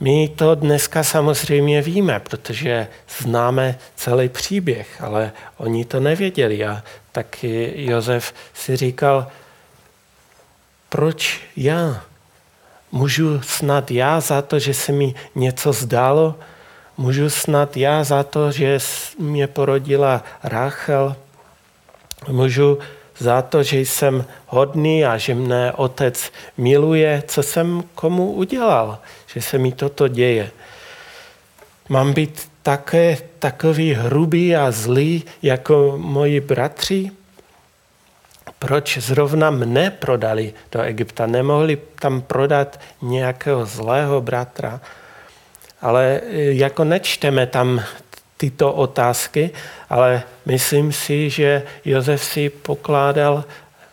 My 0.00 0.28
to 0.28 0.54
dneska 0.54 1.04
samozřejmě 1.04 1.82
víme, 1.82 2.20
protože 2.20 2.88
známe 3.18 3.78
celý 3.96 4.28
příběh, 4.28 5.02
ale 5.02 5.32
oni 5.56 5.84
to 5.84 6.00
nevěděli. 6.00 6.64
A 6.64 6.82
taky 7.12 7.72
Josef 7.76 8.34
si 8.54 8.76
říkal, 8.76 9.26
proč 10.88 11.40
já? 11.56 12.04
Můžu 12.92 13.40
snad 13.40 13.90
já 13.90 14.20
za 14.20 14.42
to, 14.42 14.58
že 14.58 14.74
se 14.74 14.92
mi 14.92 15.14
něco 15.34 15.72
zdálo? 15.72 16.34
Můžu 16.96 17.30
snad 17.30 17.76
já 17.76 18.04
za 18.04 18.22
to, 18.22 18.52
že 18.52 18.78
mě 19.18 19.46
porodila 19.46 20.24
Ráchel? 20.42 21.16
Můžu 22.28 22.78
za 23.18 23.42
to, 23.42 23.62
že 23.62 23.80
jsem 23.80 24.24
hodný 24.46 25.04
a 25.04 25.16
že 25.18 25.34
mne 25.34 25.72
otec 25.72 26.32
miluje, 26.56 27.22
co 27.26 27.42
jsem 27.42 27.84
komu 27.94 28.32
udělal, 28.32 28.98
že 29.26 29.42
se 29.42 29.58
mi 29.58 29.72
toto 29.72 30.08
děje. 30.08 30.50
Mám 31.88 32.12
být 32.12 32.50
také 32.62 33.18
takový 33.38 33.94
hrubý 33.94 34.56
a 34.56 34.70
zlý 34.70 35.24
jako 35.42 35.94
moji 35.96 36.40
bratři? 36.40 37.10
Proč 38.58 38.98
zrovna 38.98 39.50
mne 39.50 39.90
prodali 39.90 40.54
do 40.72 40.80
Egypta? 40.80 41.26
Nemohli 41.26 41.78
tam 42.00 42.20
prodat 42.20 42.80
nějakého 43.02 43.66
zlého 43.66 44.20
bratra? 44.20 44.80
Ale 45.80 46.20
e, 46.20 46.52
jako 46.52 46.84
nečteme 46.84 47.46
tam 47.46 47.84
tyto 48.36 48.72
otázky, 48.72 49.50
ale 49.90 50.22
myslím 50.46 50.92
si, 50.92 51.30
že 51.30 51.62
Josef 51.84 52.24
si 52.24 52.50
pokládal 52.50 53.44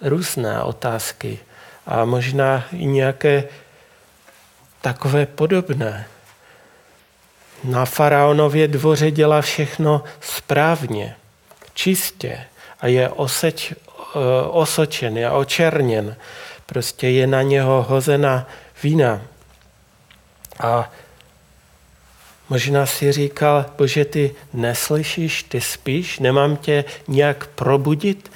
různé 0.01 0.61
otázky 0.61 1.39
a 1.87 2.05
možná 2.05 2.63
i 2.71 2.85
nějaké 2.85 3.43
takové 4.81 5.25
podobné. 5.25 6.07
Na 7.63 7.85
faraonově 7.85 8.67
dvoře 8.67 9.11
dělá 9.11 9.41
všechno 9.41 10.03
správně, 10.21 11.15
čistě 11.73 12.39
a 12.81 12.87
je 12.87 13.09
oseč, 13.09 13.71
e, 13.71 13.75
osočen, 14.47 15.17
je 15.17 15.31
očerněn. 15.31 16.15
prostě 16.65 17.09
je 17.09 17.27
na 17.27 17.41
něho 17.41 17.85
hozena 17.89 18.47
vina. 18.83 19.21
A 20.59 20.91
možná 22.49 22.85
si 22.85 23.11
říkal, 23.11 23.65
bože, 23.77 24.05
ty 24.05 24.35
neslyšíš, 24.53 25.43
ty 25.43 25.61
spíš, 25.61 26.19
nemám 26.19 26.57
tě 26.57 26.85
nějak 27.07 27.47
probudit? 27.47 28.31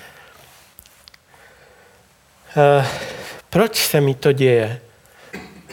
E, 2.57 2.85
proč 3.49 3.75
se 3.75 4.01
mi 4.01 4.15
to 4.15 4.31
děje? 4.31 4.81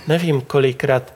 Nevím, 0.07 0.41
kolikrát 0.41 1.13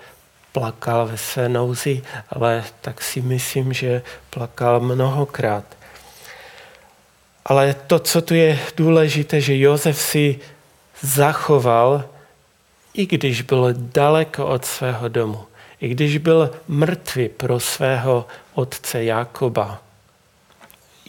plakal 0.52 1.06
ve 1.06 1.16
své 1.18 1.48
nouzi, 1.48 2.02
ale 2.30 2.64
tak 2.80 3.02
si 3.02 3.20
myslím, 3.20 3.72
že 3.72 4.02
plakal 4.30 4.80
mnohokrát. 4.80 5.64
Ale 7.44 7.74
to, 7.86 7.98
co 7.98 8.22
tu 8.22 8.34
je 8.34 8.58
důležité, 8.76 9.40
že 9.40 9.58
Josef 9.58 9.98
si 9.98 10.38
zachoval, 11.00 12.04
i 12.94 13.06
když 13.06 13.42
byl 13.42 13.68
daleko 13.72 14.46
od 14.46 14.64
svého 14.64 15.08
domu, 15.08 15.46
i 15.80 15.88
když 15.88 16.18
byl 16.18 16.50
mrtvý 16.68 17.28
pro 17.28 17.60
svého 17.60 18.26
otce 18.54 19.04
Jakoba, 19.04 19.82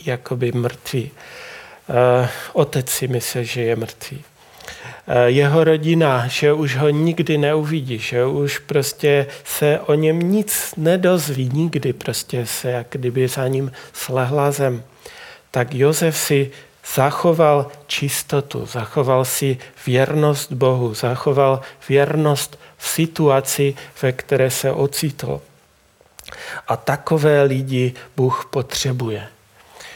jakoby 0.05 0.51
mrtvý. 0.51 1.11
Eh, 1.89 2.29
otec 2.53 2.89
si 2.89 3.07
myslel, 3.07 3.43
že 3.43 3.61
je 3.61 3.75
mrtvý. 3.75 4.23
Eh, 5.07 5.29
jeho 5.29 5.63
rodina, 5.63 6.27
že 6.27 6.53
už 6.53 6.75
ho 6.75 6.89
nikdy 6.89 7.37
neuvidí, 7.37 7.99
že 7.99 8.25
už 8.25 8.59
prostě 8.59 9.27
se 9.43 9.79
o 9.79 9.93
něm 9.93 10.19
nic 10.19 10.73
nedozví, 10.77 11.49
nikdy 11.53 11.93
prostě 11.93 12.45
se 12.45 12.71
jak 12.71 12.87
kdyby 12.89 13.27
za 13.27 13.47
ním 13.47 13.71
slehla 13.93 14.51
zem. 14.51 14.83
Tak 15.51 15.73
Josef 15.73 16.17
si 16.17 16.51
zachoval 16.95 17.67
čistotu, 17.87 18.65
zachoval 18.65 19.25
si 19.25 19.57
věrnost 19.85 20.51
Bohu, 20.51 20.93
zachoval 20.93 21.61
věrnost 21.89 22.59
v 22.77 22.87
situaci, 22.87 23.75
ve 24.01 24.11
které 24.11 24.51
se 24.51 24.71
ocitl. 24.71 25.41
A 26.67 26.77
takové 26.77 27.43
lidi 27.43 27.93
Bůh 28.17 28.47
potřebuje. 28.51 29.27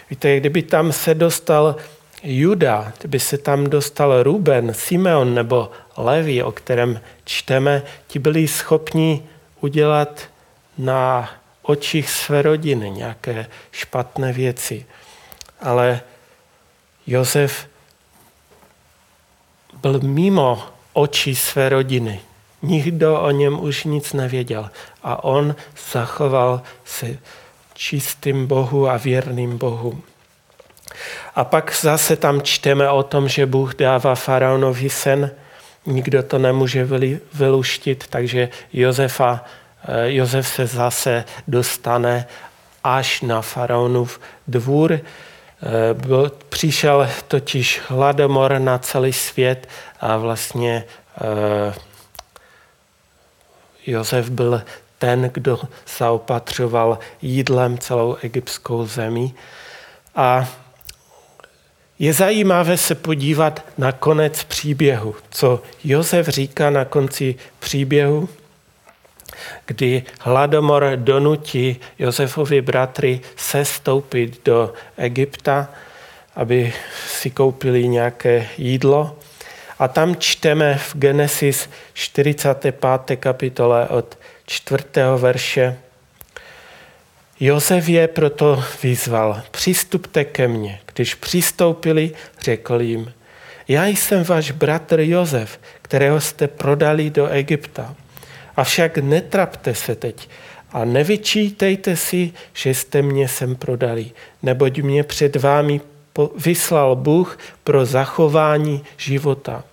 Víte, 0.09 0.39
kdyby 0.39 0.61
tam 0.61 0.91
se 0.91 1.15
dostal 1.15 1.75
Juda, 2.23 2.93
kdyby 2.99 3.19
se 3.19 3.37
tam 3.37 3.69
dostal 3.69 4.23
Ruben, 4.23 4.73
Simeon 4.73 5.33
nebo 5.33 5.71
Levi, 5.97 6.43
o 6.43 6.51
kterém 6.51 7.01
čteme, 7.25 7.81
ti 8.07 8.19
byli 8.19 8.47
schopni 8.47 9.23
udělat 9.61 10.21
na 10.77 11.29
očích 11.61 12.09
své 12.09 12.41
rodiny 12.41 12.91
nějaké 12.91 13.45
špatné 13.71 14.33
věci. 14.33 14.85
Ale 15.61 16.01
Josef 17.07 17.67
byl 19.81 19.99
mimo 19.99 20.63
očí 20.93 21.35
své 21.35 21.69
rodiny. 21.69 22.19
Nikdo 22.61 23.21
o 23.21 23.31
něm 23.31 23.59
už 23.63 23.83
nic 23.83 24.13
nevěděl. 24.13 24.69
A 25.03 25.23
on 25.23 25.55
zachoval 25.91 26.61
se 26.85 27.17
čistým 27.73 28.47
Bohu 28.47 28.89
a 28.89 28.97
věrným 28.97 29.57
Bohu. 29.57 30.01
A 31.35 31.43
pak 31.43 31.75
zase 31.81 32.15
tam 32.15 32.41
čteme 32.41 32.89
o 32.89 33.03
tom, 33.03 33.29
že 33.29 33.45
Bůh 33.45 33.75
dává 33.75 34.15
faraonovi 34.15 34.89
sen, 34.89 35.31
nikdo 35.85 36.23
to 36.23 36.39
nemůže 36.39 36.87
vyluštit, 37.33 38.05
takže 38.09 38.49
Josefa, 38.73 39.45
eh, 39.87 40.13
Josef 40.13 40.47
se 40.47 40.67
zase 40.67 41.25
dostane 41.47 42.27
až 42.83 43.21
na 43.21 43.41
faraonův 43.41 44.19
dvůr. 44.47 44.99
Eh, 45.65 46.29
přišel 46.49 47.09
totiž 47.27 47.81
hladomor 47.87 48.59
na 48.59 48.77
celý 48.77 49.13
svět 49.13 49.69
a 49.99 50.17
vlastně 50.17 50.83
eh, 51.21 51.73
Josef 53.87 54.29
byl 54.29 54.61
ten, 54.97 55.29
kdo 55.33 55.59
zaopatřoval 55.97 56.99
jídlem 57.21 57.77
celou 57.77 58.17
egyptskou 58.21 58.85
zemi. 58.85 59.33
A 60.15 60.49
je 61.99 62.13
zajímavé 62.13 62.77
se 62.77 62.95
podívat 62.95 63.65
na 63.77 63.91
konec 63.91 64.43
příběhu, 64.43 65.15
co 65.29 65.61
Josef 65.83 66.27
říká 66.27 66.69
na 66.69 66.85
konci 66.85 67.35
příběhu, 67.59 68.29
kdy 69.65 70.03
hladomor 70.19 70.91
donutí 70.95 71.79
Josefovi 71.99 72.61
bratry 72.61 73.21
sestoupit 73.35 74.45
do 74.45 74.73
Egypta, 74.97 75.69
aby 76.35 76.73
si 77.07 77.29
koupili 77.29 77.87
nějaké 77.87 78.47
jídlo. 78.57 79.17
A 79.79 79.87
tam 79.87 80.15
čteme 80.15 80.77
v 80.77 80.95
Genesis 80.95 81.69
45. 81.93 82.75
kapitole 83.19 83.87
od 83.87 84.17
4. 84.45 84.83
verše. 85.17 85.77
Josef 87.39 87.89
je 87.89 88.07
proto 88.07 88.63
vyzval, 88.83 89.41
přistupte 89.51 90.25
ke 90.25 90.47
mně. 90.47 90.79
Když 90.93 91.15
přistoupili, 91.15 92.11
řekl 92.41 92.81
jim, 92.81 93.13
já 93.67 93.85
jsem 93.85 94.23
váš 94.23 94.51
bratr 94.51 94.99
Josef, 94.99 95.59
kterého 95.81 96.21
jste 96.21 96.47
prodali 96.47 97.09
do 97.09 97.27
Egypta. 97.27 97.95
Avšak 98.55 98.97
netrapte 98.97 99.75
se 99.75 99.95
teď 99.95 100.29
a 100.71 100.85
nevyčítejte 100.85 101.95
si, 101.95 102.33
že 102.53 102.69
jste 102.73 103.01
mě 103.01 103.27
sem 103.27 103.55
prodali, 103.55 104.11
neboť 104.43 104.79
mě 104.79 105.03
před 105.03 105.35
vámi 105.35 105.81
vyslal 106.37 106.95
Bůh 106.95 107.39
pro 107.63 107.85
zachování 107.85 108.83
života. 108.97 109.63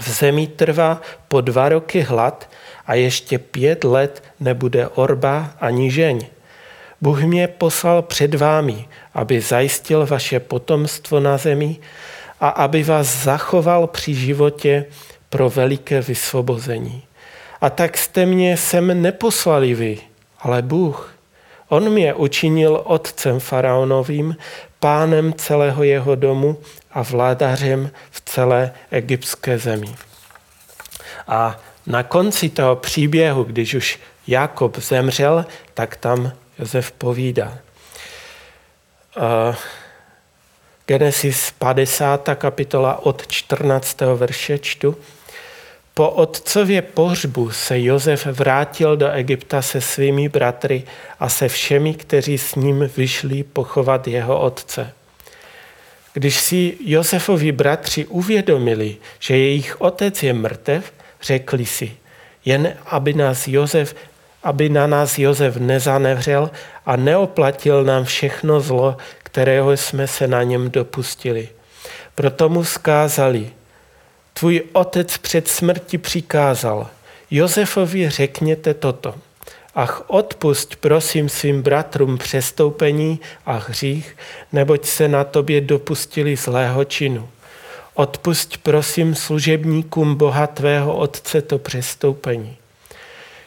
V 0.00 0.10
zemi 0.10 0.46
trvá 0.46 1.00
po 1.28 1.40
dva 1.40 1.68
roky 1.68 2.00
hlad 2.00 2.50
a 2.86 2.94
ještě 2.94 3.38
pět 3.38 3.84
let 3.84 4.22
nebude 4.40 4.88
orba 4.88 5.50
ani 5.60 5.90
žeň. 5.90 6.26
Bůh 7.00 7.22
mě 7.22 7.48
poslal 7.48 8.02
před 8.02 8.34
vámi, 8.34 8.88
aby 9.14 9.40
zajistil 9.40 10.06
vaše 10.06 10.40
potomstvo 10.40 11.20
na 11.20 11.36
zemi 11.36 11.76
a 12.40 12.48
aby 12.48 12.82
vás 12.82 13.22
zachoval 13.24 13.86
při 13.86 14.14
životě 14.14 14.84
pro 15.30 15.50
veliké 15.50 16.00
vysvobození. 16.00 17.05
A 17.60 17.70
tak 17.70 17.98
jste 17.98 18.26
mě 18.26 18.56
sem 18.56 19.02
neposlali 19.02 19.74
vy, 19.74 19.98
ale 20.40 20.62
Bůh. 20.62 21.14
On 21.68 21.90
mě 21.90 22.14
učinil 22.14 22.82
otcem 22.84 23.40
faraonovým, 23.40 24.36
pánem 24.80 25.34
celého 25.34 25.82
jeho 25.82 26.14
domu 26.14 26.58
a 26.90 27.02
vládařem 27.02 27.90
v 28.10 28.20
celé 28.20 28.72
egyptské 28.90 29.58
zemi. 29.58 29.94
A 31.28 31.60
na 31.86 32.02
konci 32.02 32.48
toho 32.48 32.76
příběhu, 32.76 33.44
když 33.44 33.74
už 33.74 33.98
Jakob 34.26 34.78
zemřel, 34.78 35.46
tak 35.74 35.96
tam 35.96 36.32
Josef 36.58 36.92
povídá. 36.92 37.58
Genesis 40.86 41.50
50. 41.58 42.28
kapitola 42.34 43.06
od 43.06 43.26
14. 43.26 44.00
verše 44.00 44.58
čtu. 44.58 44.96
Po 45.98 46.10
otcově 46.10 46.82
pohřbu 46.82 47.50
se 47.50 47.80
Josef 47.80 48.26
vrátil 48.26 48.96
do 48.96 49.10
Egypta 49.10 49.62
se 49.62 49.80
svými 49.80 50.28
bratry 50.28 50.82
a 51.20 51.28
se 51.28 51.48
všemi, 51.48 51.94
kteří 51.94 52.38
s 52.38 52.54
ním 52.54 52.90
vyšli 52.96 53.42
pochovat 53.42 54.08
jeho 54.08 54.40
otce. 54.40 54.92
Když 56.12 56.40
si 56.40 56.76
Josefovi 56.80 57.52
bratři 57.52 58.06
uvědomili, 58.06 58.96
že 59.18 59.36
jejich 59.36 59.80
otec 59.80 60.22
je 60.22 60.32
mrtev, 60.32 60.92
řekli 61.22 61.66
si, 61.66 61.96
jen 62.44 62.76
aby 62.86 63.14
nás 63.14 63.48
Josef 63.48 63.94
aby 64.42 64.68
na 64.68 64.86
nás 64.86 65.18
Josef 65.18 65.56
nezanevřel 65.56 66.50
a 66.86 66.96
neoplatil 66.96 67.84
nám 67.84 68.04
všechno 68.04 68.60
zlo, 68.60 68.96
kterého 69.18 69.72
jsme 69.72 70.06
se 70.06 70.26
na 70.26 70.42
něm 70.42 70.70
dopustili. 70.70 71.48
Proto 72.14 72.48
mu 72.48 72.64
skázali, 72.64 73.50
tvůj 74.38 74.62
otec 74.72 75.18
před 75.18 75.48
smrti 75.48 75.98
přikázal, 75.98 76.90
Josefovi 77.30 78.10
řekněte 78.10 78.74
toto. 78.74 79.14
Ach, 79.74 80.02
odpust 80.06 80.76
prosím 80.76 81.28
svým 81.28 81.62
bratrům 81.62 82.18
přestoupení 82.18 83.20
a 83.46 83.52
hřích, 83.52 84.16
neboť 84.52 84.86
se 84.86 85.08
na 85.08 85.24
tobě 85.24 85.60
dopustili 85.60 86.36
zlého 86.36 86.84
činu. 86.84 87.28
Odpust 87.94 88.56
prosím 88.56 89.14
služebníkům 89.14 90.14
Boha 90.14 90.46
tvého 90.46 90.96
otce 90.96 91.42
to 91.42 91.58
přestoupení. 91.58 92.56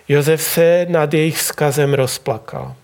Josef 0.07 0.41
se 0.41 0.85
nad 0.89 1.13
jejich 1.13 1.37
vzkazem 1.37 1.93
rozplakal. 1.93 2.75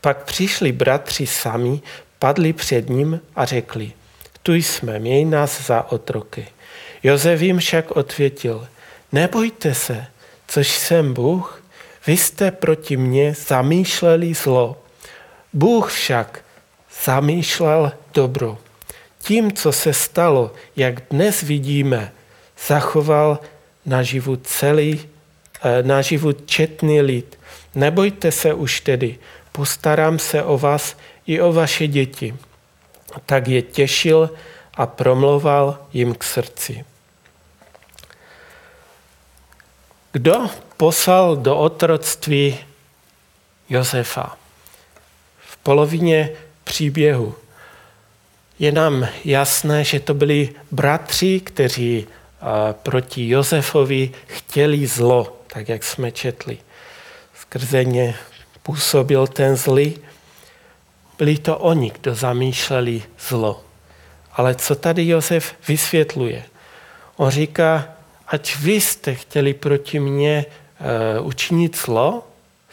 Pak 0.00 0.24
přišli 0.24 0.72
bratři 0.72 1.26
sami, 1.26 1.80
padli 2.18 2.52
před 2.52 2.88
ním 2.88 3.20
a 3.36 3.44
řekli, 3.44 3.92
tu 4.42 4.54
jsme, 4.54 4.98
měj 4.98 5.24
nás 5.24 5.66
za 5.66 5.92
otroky. 5.92 6.46
Josef 7.04 7.40
jim 7.40 7.58
však 7.58 7.90
odvětil, 7.90 8.68
nebojte 9.12 9.74
se, 9.74 10.06
což 10.48 10.68
jsem 10.68 11.14
Bůh, 11.14 11.62
vy 12.06 12.16
jste 12.16 12.50
proti 12.50 12.96
mně 12.96 13.34
zamýšleli 13.46 14.34
zlo. 14.34 14.82
Bůh 15.52 15.92
však 15.92 16.44
zamýšlel 17.04 17.92
dobro. 18.14 18.58
Tím, 19.18 19.52
co 19.52 19.72
se 19.72 19.92
stalo, 19.92 20.52
jak 20.76 21.02
dnes 21.10 21.42
vidíme, 21.42 22.12
zachoval 22.66 23.38
naživu 23.86 24.36
celý, 24.36 25.00
eh, 25.62 25.82
naživu 25.82 26.32
četný 26.32 27.00
lid. 27.00 27.38
Nebojte 27.74 28.32
se 28.32 28.54
už 28.54 28.80
tedy, 28.80 29.18
postarám 29.52 30.18
se 30.18 30.42
o 30.42 30.58
vás 30.58 30.96
i 31.26 31.40
o 31.40 31.52
vaše 31.52 31.86
děti. 31.86 32.34
Tak 33.26 33.48
je 33.48 33.62
těšil 33.62 34.30
a 34.74 34.86
promlouval 34.86 35.78
jim 35.92 36.14
k 36.14 36.24
srdci. 36.24 36.84
Kdo 40.14 40.50
poslal 40.76 41.36
do 41.36 41.56
otroctví 41.56 42.58
Josefa? 43.68 44.36
V 45.38 45.56
polovině 45.56 46.30
příběhu 46.64 47.34
je 48.58 48.72
nám 48.72 49.08
jasné, 49.24 49.84
že 49.84 50.00
to 50.00 50.14
byli 50.14 50.54
bratři, 50.70 51.40
kteří 51.40 52.06
proti 52.72 53.28
Josefovi 53.28 54.10
chtěli 54.26 54.86
zlo, 54.86 55.36
tak 55.46 55.68
jak 55.68 55.84
jsme 55.84 56.12
četli. 56.12 56.58
Skrze 57.40 57.84
ně 57.84 58.14
působil 58.62 59.26
ten 59.26 59.56
zlý. 59.56 59.98
Byli 61.18 61.38
to 61.38 61.58
oni, 61.58 61.92
kdo 62.00 62.14
zamýšleli 62.14 63.02
zlo. 63.28 63.64
Ale 64.32 64.54
co 64.54 64.74
tady 64.74 65.08
Josef 65.08 65.54
vysvětluje? 65.68 66.44
On 67.16 67.30
říká, 67.30 67.93
ať 68.34 68.56
vy 68.56 68.80
jste 68.80 69.14
chtěli 69.14 69.54
proti 69.54 70.00
mně 70.00 70.46
uh, 71.20 71.26
učinit 71.26 71.76
zlo, 71.76 72.26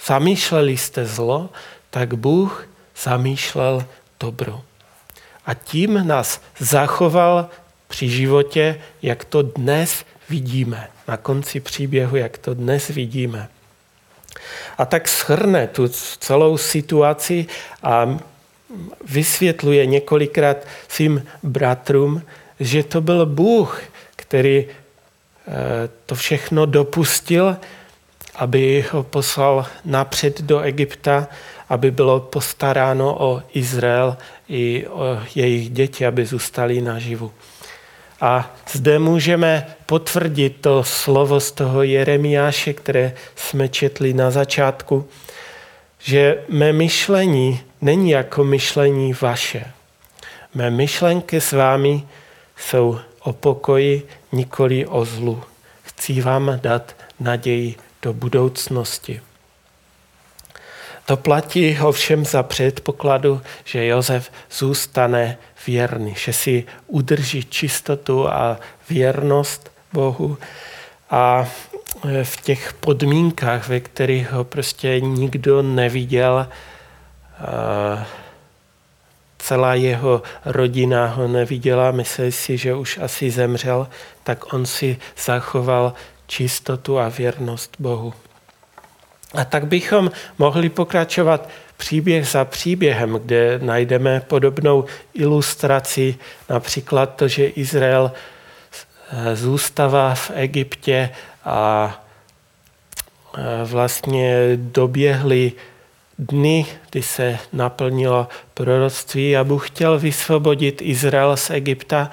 zamýšleli 0.07 0.77
jste 0.77 1.05
zlo, 1.05 1.49
tak 1.89 2.13
Bůh 2.13 2.67
zamýšlel 3.03 3.85
dobro. 4.19 4.61
A 5.45 5.53
tím 5.53 6.07
nás 6.07 6.41
zachoval 6.59 7.49
při 7.87 8.09
životě, 8.09 8.81
jak 9.01 9.25
to 9.25 9.41
dnes 9.41 10.05
vidíme. 10.29 10.87
Na 11.07 11.17
konci 11.17 11.59
příběhu, 11.59 12.15
jak 12.15 12.37
to 12.37 12.53
dnes 12.53 12.87
vidíme. 12.87 13.49
A 14.77 14.85
tak 14.85 15.07
schrne 15.07 15.67
tu 15.67 15.87
celou 16.19 16.57
situaci 16.57 17.45
a 17.83 18.17
vysvětluje 19.05 19.85
několikrát 19.85 20.57
svým 20.87 21.23
bratrům, 21.43 22.21
že 22.59 22.83
to 22.83 23.01
byl 23.01 23.25
Bůh, 23.25 23.81
který 24.15 24.65
to 26.05 26.15
všechno 26.15 26.65
dopustil, 26.65 27.57
aby 28.35 28.85
ho 28.91 29.03
poslal 29.03 29.65
napřed 29.85 30.41
do 30.41 30.59
Egypta, 30.59 31.27
aby 31.69 31.91
bylo 31.91 32.19
postaráno 32.19 33.15
o 33.19 33.41
Izrael 33.53 34.17
i 34.49 34.87
o 34.87 35.19
jejich 35.35 35.69
děti, 35.69 36.05
aby 36.05 36.25
zůstali 36.25 36.81
naživu. 36.81 37.31
A 38.21 38.55
zde 38.71 38.99
můžeme 38.99 39.67
potvrdit 39.85 40.57
to 40.61 40.83
slovo 40.83 41.39
z 41.39 41.51
toho 41.51 41.83
Jeremiáše, 41.83 42.73
které 42.73 43.13
jsme 43.35 43.69
četli 43.69 44.13
na 44.13 44.31
začátku, 44.31 45.07
že 45.99 46.43
mé 46.49 46.73
myšlení 46.73 47.59
není 47.81 48.09
jako 48.09 48.43
myšlení 48.43 49.13
vaše. 49.21 49.65
Mé 50.53 50.69
myšlenky 50.69 51.41
s 51.41 51.51
vámi 51.51 52.03
jsou 52.57 52.99
o 53.19 53.33
pokoji, 53.33 54.07
nikoli 54.31 54.85
o 54.85 55.05
zlu. 55.05 55.43
Chci 55.83 56.21
vám 56.21 56.59
dát 56.61 56.95
naději 57.19 57.75
do 58.01 58.13
budoucnosti. 58.13 59.21
To 61.05 61.17
platí 61.17 61.79
ovšem 61.79 62.25
za 62.25 62.43
předpokladu, 62.43 63.41
že 63.63 63.85
Josef 63.85 64.31
zůstane 64.51 65.37
věrný, 65.67 66.15
že 66.17 66.33
si 66.33 66.65
udrží 66.87 67.43
čistotu 67.43 68.29
a 68.29 68.59
věrnost 68.89 69.71
Bohu 69.93 70.37
a 71.09 71.47
v 72.23 72.41
těch 72.41 72.73
podmínkách, 72.73 73.67
ve 73.67 73.79
kterých 73.79 74.31
ho 74.31 74.43
prostě 74.43 74.99
nikdo 74.99 75.61
neviděl, 75.61 76.47
celá 79.41 79.73
jeho 79.73 80.21
rodina 80.45 81.05
ho 81.07 81.27
neviděla, 81.27 81.91
mysleli 81.91 82.31
si, 82.31 82.57
že 82.57 82.75
už 82.75 82.97
asi 82.97 83.31
zemřel, 83.31 83.87
tak 84.23 84.53
on 84.53 84.65
si 84.65 84.97
zachoval 85.25 85.93
čistotu 86.27 86.99
a 86.99 87.09
věrnost 87.09 87.75
Bohu. 87.79 88.13
A 89.33 89.45
tak 89.45 89.67
bychom 89.67 90.11
mohli 90.37 90.69
pokračovat 90.69 91.49
příběh 91.77 92.27
za 92.27 92.45
příběhem, 92.45 93.13
kde 93.13 93.59
najdeme 93.59 94.19
podobnou 94.19 94.85
ilustraci, 95.13 96.15
například 96.49 97.15
to, 97.15 97.27
že 97.27 97.47
Izrael 97.47 98.11
zůstává 99.33 100.15
v 100.15 100.31
Egyptě 100.33 101.09
a 101.45 102.01
eh, 103.37 103.41
vlastně 103.65 104.51
doběhly 104.55 105.51
dny, 106.21 106.65
kdy 106.89 107.01
se 107.03 107.39
naplnilo 107.53 108.27
proroctví 108.53 109.37
a 109.37 109.43
Bůh 109.43 109.67
chtěl 109.67 109.99
vysvobodit 109.99 110.81
Izrael 110.81 111.37
z 111.37 111.49
Egypta 111.49 112.11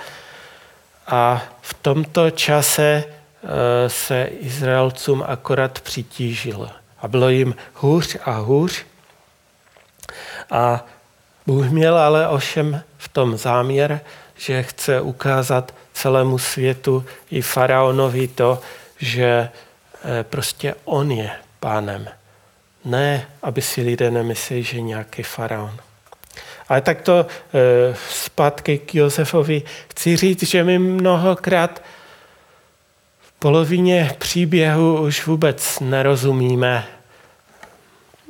a 1.06 1.42
v 1.60 1.74
tomto 1.74 2.30
čase 2.30 3.04
eh, 3.04 3.88
se 3.88 4.24
Izraelcům 4.40 5.24
akorát 5.26 5.80
přitížilo 5.80 6.68
a 7.00 7.08
bylo 7.08 7.28
jim 7.28 7.54
hůř 7.74 8.16
a 8.24 8.32
hůř. 8.32 8.86
A 10.50 10.84
Bůh 11.46 11.70
měl 11.70 11.98
ale 11.98 12.28
ovšem 12.28 12.82
v 12.98 13.08
tom 13.08 13.36
záměr, 13.36 14.00
že 14.36 14.62
chce 14.62 15.00
ukázat 15.00 15.74
celému 15.92 16.38
světu 16.38 17.04
i 17.30 17.42
faraonovi 17.42 18.28
to, 18.28 18.60
že 18.98 19.48
eh, 20.04 20.24
prostě 20.24 20.74
on 20.84 21.10
je 21.10 21.30
pánem. 21.60 22.08
Ne, 22.84 23.26
aby 23.42 23.62
si 23.62 23.82
lidé 23.82 24.10
nemysleli, 24.10 24.62
že 24.62 24.80
nějaký 24.80 25.22
faraon. 25.22 25.76
Ale 26.68 26.80
tak 26.80 27.02
to 27.02 27.26
eh, 27.26 27.96
zpátky 28.10 28.78
k 28.78 28.94
Josefovi 28.94 29.62
chci 29.88 30.16
říct, 30.16 30.42
že 30.42 30.64
my 30.64 30.78
mnohokrát 30.78 31.82
polovině 33.38 34.14
příběhu 34.18 35.02
už 35.02 35.26
vůbec 35.26 35.80
nerozumíme 35.80 36.86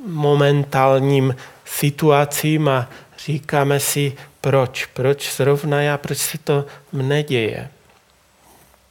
momentálním 0.06 1.36
situacím 1.64 2.68
a 2.68 2.88
říkáme 3.24 3.80
si, 3.80 4.16
proč, 4.40 4.86
proč 4.86 5.36
zrovna 5.36 5.82
já, 5.82 5.98
proč 5.98 6.18
se 6.18 6.38
to 6.38 6.64
mne 6.92 7.22
děje. 7.22 7.68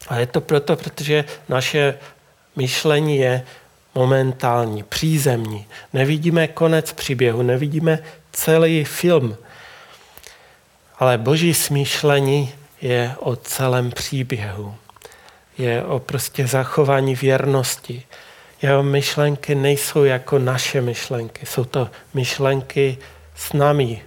A 0.08 0.18
je 0.18 0.26
to 0.26 0.42
proto, 0.42 0.76
protože 0.76 1.26
naše 1.50 1.98
myšlení 2.56 3.18
je 3.18 3.44
momentální, 3.98 4.84
přízemní. 4.84 5.66
Nevidíme 5.94 6.48
konec 6.48 6.94
příběhu, 6.94 7.42
nevidíme 7.42 8.00
celý 8.32 8.84
film. 8.84 9.38
Ale 11.00 11.18
boží 11.18 11.54
smýšlení 11.54 12.54
je 12.82 13.16
o 13.20 13.36
celém 13.36 13.92
příběhu 13.92 14.76
je 15.58 15.84
o 15.84 16.00
prostě 16.00 16.48
zachování 16.48 17.16
věrnosti. 17.16 18.04
Jeho 18.62 18.84
myšlenky 18.84 19.56
nejsou 19.56 20.04
jako 20.04 20.40
naše 20.40 20.82
myšlenky, 20.82 21.46
jsou 21.46 21.64
to 21.64 21.90
myšlenky 22.14 22.98
s 23.36 23.54
námi. 23.54 24.02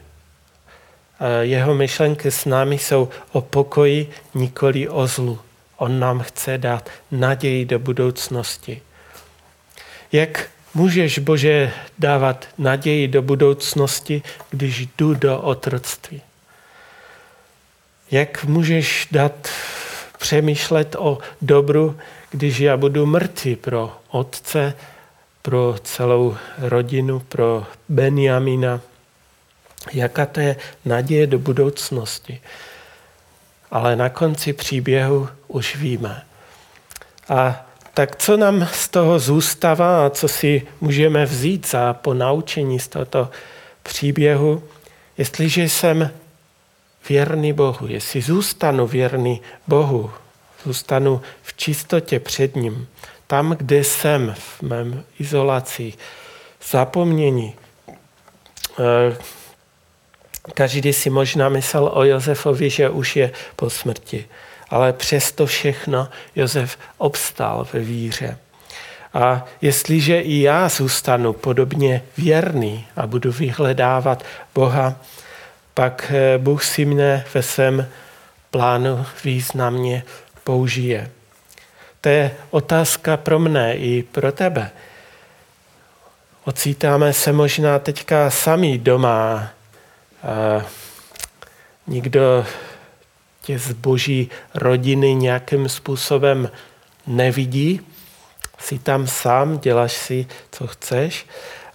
Jeho 1.40 1.74
myšlenky 1.74 2.30
s 2.30 2.44
námi 2.44 2.78
jsou 2.78 3.08
o 3.32 3.40
pokoji, 3.40 4.10
nikoli 4.34 4.88
o 4.88 5.06
zlu. 5.06 5.38
On 5.76 6.00
nám 6.00 6.20
chce 6.20 6.58
dát 6.58 6.90
naději 7.10 7.64
do 7.64 7.78
budoucnosti. 7.78 8.82
Jak 10.12 10.50
můžeš, 10.74 11.18
Bože, 11.18 11.72
dávat 11.98 12.48
naději 12.58 13.08
do 13.08 13.22
budoucnosti, 13.22 14.22
když 14.50 14.88
jdu 14.98 15.14
do 15.14 15.40
otroctví? 15.40 16.22
Jak 18.10 18.44
můžeš 18.44 19.08
dát 19.10 19.48
přemýšlet 20.18 20.96
o 20.98 21.18
dobru, 21.42 21.98
když 22.30 22.58
já 22.58 22.76
budu 22.76 23.06
mrtvý 23.06 23.56
pro 23.56 23.96
otce, 24.08 24.74
pro 25.42 25.76
celou 25.82 26.36
rodinu, 26.58 27.20
pro 27.20 27.66
Benjamina. 27.88 28.80
Jaká 29.92 30.26
to 30.26 30.40
je 30.40 30.56
naděje 30.84 31.26
do 31.26 31.38
budoucnosti. 31.38 32.40
Ale 33.70 33.96
na 33.96 34.08
konci 34.08 34.52
příběhu 34.52 35.28
už 35.48 35.76
víme. 35.76 36.22
A 37.28 37.66
tak 37.94 38.16
co 38.16 38.36
nám 38.36 38.68
z 38.72 38.88
toho 38.88 39.18
zůstává 39.18 40.06
a 40.06 40.10
co 40.10 40.28
si 40.28 40.62
můžeme 40.80 41.26
vzít 41.26 41.68
za 41.68 41.92
ponaučení 41.92 42.80
z 42.80 42.88
tohoto 42.88 43.28
příběhu, 43.82 44.62
jestliže 45.18 45.62
jsem 45.62 46.10
věrný 47.08 47.52
Bohu, 47.52 47.86
jestli 47.86 48.22
zůstanu 48.22 48.86
věrný 48.86 49.40
Bohu, 49.66 50.10
zůstanu 50.64 51.20
v 51.42 51.56
čistotě 51.56 52.20
před 52.20 52.56
ním, 52.56 52.88
tam, 53.26 53.56
kde 53.58 53.84
jsem 53.84 54.34
v 54.38 54.62
mém 54.62 55.04
izolaci, 55.18 55.92
zapomnění. 56.70 57.54
Eh, 58.78 59.16
každý 60.54 60.92
si 60.92 61.10
možná 61.10 61.48
myslel 61.48 61.90
o 61.94 62.04
Josefovi, 62.04 62.70
že 62.70 62.90
už 62.90 63.16
je 63.16 63.32
po 63.56 63.70
smrti. 63.70 64.26
Ale 64.70 64.92
přesto 64.92 65.46
všechno 65.46 66.08
Josef 66.36 66.78
obstál 66.98 67.66
ve 67.72 67.80
víře. 67.80 68.38
A 69.14 69.44
jestliže 69.60 70.20
i 70.20 70.40
já 70.40 70.68
zůstanu 70.68 71.32
podobně 71.32 72.02
věrný 72.18 72.86
a 72.96 73.06
budu 73.06 73.32
vyhledávat 73.32 74.24
Boha, 74.54 74.94
pak 75.74 76.12
eh, 76.14 76.38
Bůh 76.38 76.64
si 76.64 76.84
mne 76.84 77.24
ve 77.34 77.42
svém 77.42 77.88
plánu 78.50 79.06
významně 79.24 80.02
použije. 80.44 81.10
To 82.00 82.08
je 82.08 82.30
otázka 82.50 83.16
pro 83.16 83.38
mne 83.38 83.74
i 83.76 84.02
pro 84.02 84.32
tebe. 84.32 84.70
Ocítáme 86.44 87.12
se 87.12 87.32
možná 87.32 87.78
teďka 87.78 88.30
sami 88.30 88.78
doma. 88.78 89.48
Nikdo 91.86 92.46
tě 93.50 93.58
z 93.58 93.72
boží 93.72 94.30
rodiny 94.54 95.14
nějakým 95.14 95.68
způsobem 95.68 96.50
nevidí. 97.06 97.80
Jsi 98.58 98.78
tam 98.78 99.06
sám, 99.06 99.58
děláš 99.58 99.92
si, 99.92 100.26
co 100.50 100.66
chceš 100.66 101.26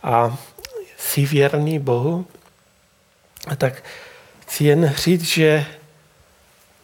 a 0.04 0.38
jsi 0.98 1.26
věrný 1.26 1.80
Bohu. 1.80 2.26
A 3.48 3.56
tak 3.56 3.84
chci 4.40 4.64
jen 4.64 4.94
říct, 4.96 5.24
že 5.24 5.66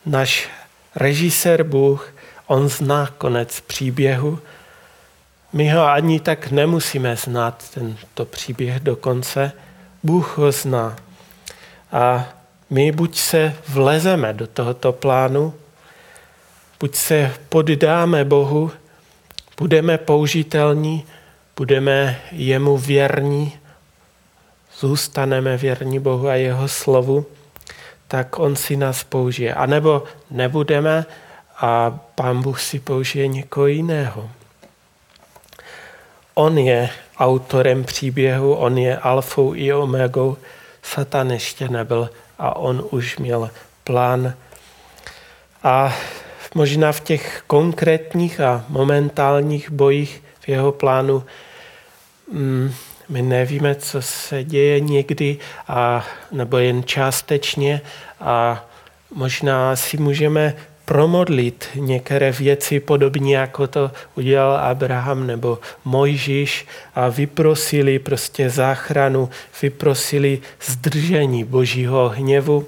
náš 0.06 0.50
režisér 0.96 1.64
Bůh, 1.64 2.14
on 2.48 2.70
zná 2.70 3.08
konec 3.18 3.62
příběhu. 3.62 4.40
My 5.54 5.72
ho 5.72 5.86
ani 5.88 6.20
tak 6.20 6.52
nemusíme 6.52 7.16
znát, 7.16 7.64
tento 7.74 8.26
příběh 8.26 8.80
do 8.80 8.96
konce. 8.96 9.52
Bůh 10.04 10.38
ho 10.38 10.52
zná. 10.52 10.96
A 11.92 12.28
my 12.72 12.92
buď 12.92 13.18
se 13.18 13.56
vlezeme 13.68 14.34
do 14.34 14.48
tohoto 14.48 14.92
plánu, 14.92 15.54
buď 16.80 16.96
se 16.96 17.34
poddáme 17.50 18.26
Bohu, 18.26 18.72
budeme 19.58 19.98
použitelní, 19.98 21.06
budeme 21.58 22.22
jemu 22.32 22.78
věrní, 22.78 23.54
zůstaneme 24.80 25.58
věrní 25.58 26.00
Bohu 26.00 26.28
a 26.28 26.36
jeho 26.36 26.68
slovu, 26.68 27.26
tak 28.08 28.40
on 28.40 28.56
si 28.56 28.78
nás 28.78 29.04
použije. 29.04 29.54
A 29.54 29.66
nebo 29.66 30.04
nebudeme 30.32 31.06
a 31.58 32.00
pán 32.16 32.42
Bůh 32.42 32.62
si 32.62 32.80
použije 32.80 33.28
někoho 33.28 33.68
jiného. 33.68 34.30
On 36.34 36.58
je 36.58 36.90
autorem 37.18 37.84
příběhu, 37.84 38.54
on 38.54 38.78
je 38.78 38.98
alfou 38.98 39.56
i 39.56 39.74
omegou. 39.74 40.38
Satan 40.84 41.32
ještě 41.32 41.70
nebyl 41.70 42.10
a 42.42 42.56
on 42.56 42.84
už 42.92 43.18
měl 43.18 43.50
plán. 43.84 44.34
A 45.64 45.94
možná 46.56 46.92
v 46.92 47.00
těch 47.00 47.44
konkrétních 47.48 48.40
a 48.40 48.66
momentálních 48.70 49.70
bojích 49.70 50.24
v 50.40 50.50
jeho 50.50 50.72
plánu 50.72 51.24
mm, 52.32 52.74
my 53.10 53.22
nevíme, 53.22 53.76
co 53.76 54.02
se 54.02 54.44
děje 54.44 54.80
někdy, 54.80 55.38
a, 55.68 56.06
nebo 56.32 56.58
jen 56.58 56.84
částečně 56.84 57.82
a 58.20 58.66
možná 59.16 59.76
si 59.76 59.98
můžeme 59.98 60.56
promodlit 60.92 61.68
některé 61.76 62.32
věci 62.32 62.80
podobně, 62.80 63.38
jako 63.38 63.68
to 63.68 63.92
udělal 64.16 64.58
Abraham 64.58 65.28
nebo 65.28 65.60
Mojžíš 65.86 66.66
a 66.96 67.10
vyprosili 67.10 68.00
prostě 68.00 68.50
záchranu, 68.50 69.30
vyprosili 69.62 70.42
zdržení 70.66 71.44
božího 71.44 72.10
hněvu. 72.10 72.66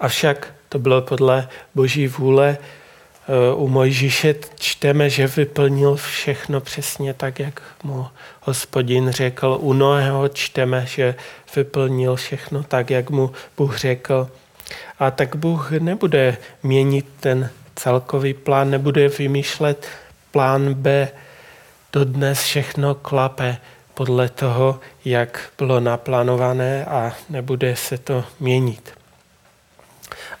Avšak 0.00 0.54
to 0.68 0.78
bylo 0.78 1.02
podle 1.02 1.48
boží 1.74 2.08
vůle. 2.08 2.58
Eh, 2.58 3.54
u 3.54 3.68
Mojžíše 3.68 4.34
čteme, 4.58 5.10
že 5.10 5.26
vyplnil 5.26 5.96
všechno 5.96 6.60
přesně 6.60 7.14
tak, 7.14 7.38
jak 7.38 7.62
mu 7.82 8.06
hospodin 8.40 9.10
řekl. 9.10 9.58
U 9.60 9.72
Noého 9.72 10.28
čteme, 10.28 10.86
že 10.86 11.14
vyplnil 11.56 12.16
všechno 12.16 12.62
tak, 12.62 12.90
jak 12.90 13.10
mu 13.10 13.32
Bůh 13.56 13.78
řekl. 13.78 14.28
A 14.98 15.10
tak 15.10 15.36
Bůh 15.36 15.70
nebude 15.70 16.36
měnit 16.62 17.06
ten 17.20 17.50
celkový 17.74 18.34
plán, 18.34 18.70
nebude 18.70 19.08
vymýšlet 19.08 19.88
plán 20.30 20.74
B. 20.74 21.08
Dodnes 21.92 22.42
všechno 22.42 22.94
klape 22.94 23.56
podle 23.94 24.28
toho, 24.28 24.80
jak 25.04 25.50
bylo 25.58 25.80
naplánované 25.80 26.84
a 26.84 27.12
nebude 27.30 27.76
se 27.76 27.98
to 27.98 28.24
měnit. 28.40 28.92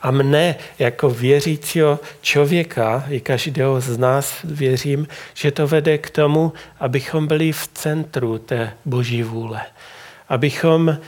A 0.02 0.10
mne 0.10 0.56
jako 0.78 1.10
věřícího 1.10 2.00
člověka, 2.20 3.04
i 3.08 3.20
každého 3.20 3.80
z 3.80 3.98
nás 3.98 4.34
věřím, 4.44 5.08
že 5.34 5.50
to 5.50 5.66
vede 5.66 5.98
k 5.98 6.10
tomu, 6.10 6.52
abychom 6.80 7.26
byli 7.26 7.52
v 7.52 7.68
centru 7.74 8.38
té 8.38 8.72
boží 8.84 9.22
vůle. 9.22 9.60
Abychom 10.28 10.98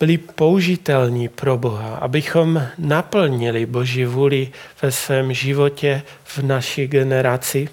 byli 0.00 0.18
použitelní 0.18 1.28
pro 1.28 1.58
Boha, 1.58 1.96
abychom 1.96 2.66
naplnili 2.78 3.66
Boží 3.66 4.04
vůli 4.04 4.52
ve 4.82 4.92
svém 4.92 5.32
životě 5.32 6.02
v 6.24 6.38
naší 6.38 6.86
generaci, 6.86 7.68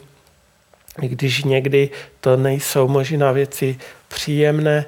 když 0.98 1.44
někdy 1.44 1.90
to 2.20 2.38
nejsou 2.38 2.88
možná 2.88 3.32
věci 3.32 3.80
příjemné, 4.08 4.86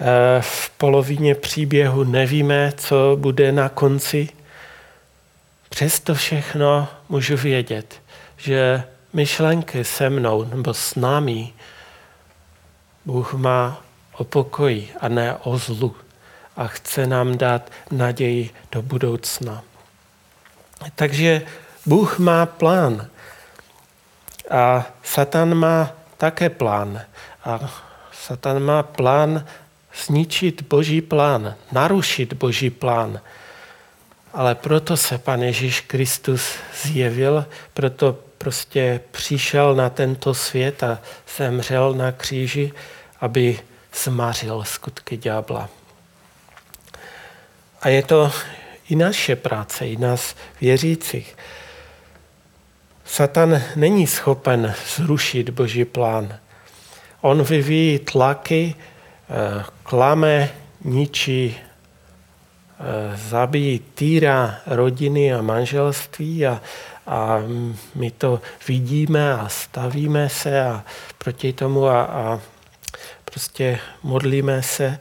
eh, 0.00 0.40
v 0.40 0.70
polovině 0.70 1.34
příběhu 1.34 2.04
nevíme, 2.04 2.72
co 2.76 3.16
bude 3.20 3.52
na 3.52 3.68
konci. 3.68 4.28
Přesto 5.68 6.14
všechno 6.14 6.88
můžu 7.08 7.36
vědět, 7.36 8.02
že 8.36 8.82
myšlenky 9.12 9.84
se 9.84 10.10
mnou 10.10 10.44
nebo 10.44 10.74
s 10.74 10.94
námi 10.94 11.52
Bůh 13.04 13.34
má 13.34 13.87
o 14.18 14.24
pokoji 14.24 14.92
a 15.00 15.08
ne 15.08 15.34
o 15.34 15.58
zlu 15.58 15.96
a 16.56 16.66
chce 16.66 17.06
nám 17.06 17.38
dát 17.38 17.70
naději 17.90 18.50
do 18.72 18.82
budoucna. 18.82 19.62
Takže 20.94 21.42
Bůh 21.86 22.18
má 22.18 22.46
plán 22.46 23.08
a 24.50 24.86
Satan 25.02 25.54
má 25.54 25.90
také 26.16 26.50
plán. 26.50 27.00
A 27.44 27.70
Satan 28.12 28.62
má 28.62 28.82
plán 28.82 29.44
zničit 30.04 30.62
Boží 30.62 31.00
plán, 31.00 31.54
narušit 31.72 32.32
Boží 32.32 32.70
plán. 32.70 33.20
Ale 34.32 34.54
proto 34.54 34.96
se 34.96 35.18
Pan 35.18 35.42
Ježíš 35.42 35.80
Kristus 35.80 36.56
zjevil, 36.82 37.46
proto 37.74 38.18
prostě 38.38 39.00
přišel 39.10 39.74
na 39.74 39.90
tento 39.90 40.34
svět 40.34 40.82
a 40.82 40.98
zemřel 41.36 41.94
na 41.94 42.12
kříži, 42.12 42.72
aby 43.20 43.60
zmařil 44.04 44.64
skutky 44.64 45.16
ďábla. 45.16 45.68
A 47.80 47.88
je 47.88 48.02
to 48.02 48.32
i 48.88 48.96
naše 48.96 49.36
práce, 49.36 49.86
i 49.86 49.96
nás 49.96 50.34
věřících. 50.60 51.36
Satan 53.04 53.62
není 53.76 54.06
schopen 54.06 54.74
zrušit 54.96 55.50
Boží 55.50 55.84
plán. 55.84 56.38
On 57.20 57.42
vyvíjí 57.42 57.98
tlaky, 57.98 58.74
eh, 58.74 59.64
klame, 59.82 60.50
ničí, 60.84 61.56
eh, 61.56 63.16
zabíjí, 63.16 63.78
týra 63.94 64.60
rodiny 64.66 65.34
a 65.34 65.42
manželství 65.42 66.46
a, 66.46 66.60
a 67.06 67.38
my 67.94 68.10
to 68.10 68.40
vidíme 68.68 69.34
a 69.34 69.48
stavíme 69.48 70.28
se 70.28 70.62
a 70.62 70.84
proti 71.18 71.52
tomu 71.52 71.86
a, 71.86 72.02
a 72.02 72.40
prostě 73.30 73.78
modlíme 74.02 74.62
se. 74.62 74.98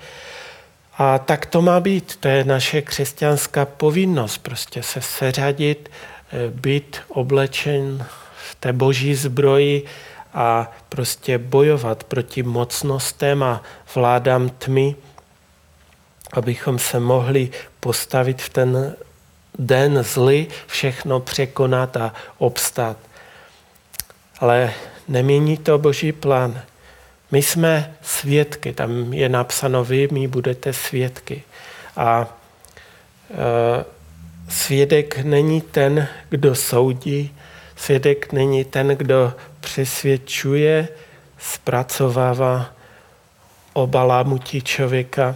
A 0.98 1.18
tak 1.18 1.46
to 1.46 1.62
má 1.62 1.80
být, 1.80 2.16
to 2.16 2.28
je 2.28 2.44
naše 2.44 2.82
křesťanská 2.82 3.66
povinnost, 3.66 4.38
prostě 4.38 4.84
se 4.84 5.02
seřadit, 5.02 5.92
eh, 6.32 6.52
být 6.52 6.98
oblečen 7.08 8.06
v 8.50 8.56
té 8.56 8.74
boží 8.74 9.16
zbroji 9.16 9.86
a 10.34 10.72
prostě 10.90 11.38
bojovat 11.38 12.04
proti 12.04 12.44
mocnostem 12.44 13.44
a 13.44 13.64
vládám 13.96 14.50
tmy, 14.50 14.96
abychom 16.34 16.80
se 16.80 17.00
mohli 17.00 17.50
postavit 17.80 18.42
v 18.42 18.50
ten 18.50 18.96
den 19.60 20.04
zly, 20.04 20.48
všechno 20.68 21.20
překonat 21.20 21.98
a 21.98 22.14
obstát. 22.38 22.98
Ale 24.40 24.74
nemění 25.08 25.58
to 25.58 25.78
boží 25.78 26.12
plán. 26.12 26.62
My 27.32 27.42
jsme 27.42 27.96
svědky, 28.02 28.74
tam 28.74 29.14
je 29.14 29.30
napsáno, 29.30 29.84
vy 29.84 30.08
mi 30.12 30.28
budete 30.28 30.74
svědky. 30.74 31.44
A 31.98 32.38
e, 33.32 33.86
svědek 34.50 35.18
není 35.24 35.62
ten, 35.62 36.08
kdo 36.30 36.56
soudí, 36.56 37.36
svědek 37.76 38.34
není 38.34 38.66
ten, 38.66 38.88
kdo 38.88 39.34
přesvědčuje, 39.60 40.88
zpracovává, 41.38 42.74
obalámutí 43.74 44.62
člověka, 44.62 45.36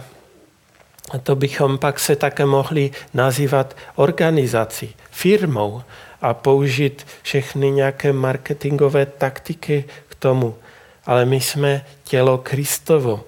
to 1.22 1.36
bychom 1.36 1.78
pak 1.78 2.00
se 2.00 2.16
také 2.16 2.46
mohli 2.46 2.90
nazývat 3.14 3.76
organizací, 3.94 4.94
firmou 5.10 5.82
a 6.22 6.34
použít 6.34 7.06
všechny 7.22 7.70
nějaké 7.70 8.12
marketingové 8.12 9.06
taktiky 9.06 9.84
k 10.08 10.14
tomu. 10.14 10.54
Ale 11.06 11.24
my 11.24 11.40
jsme 11.40 11.86
tělo 12.04 12.38
Kristovo. 12.38 13.24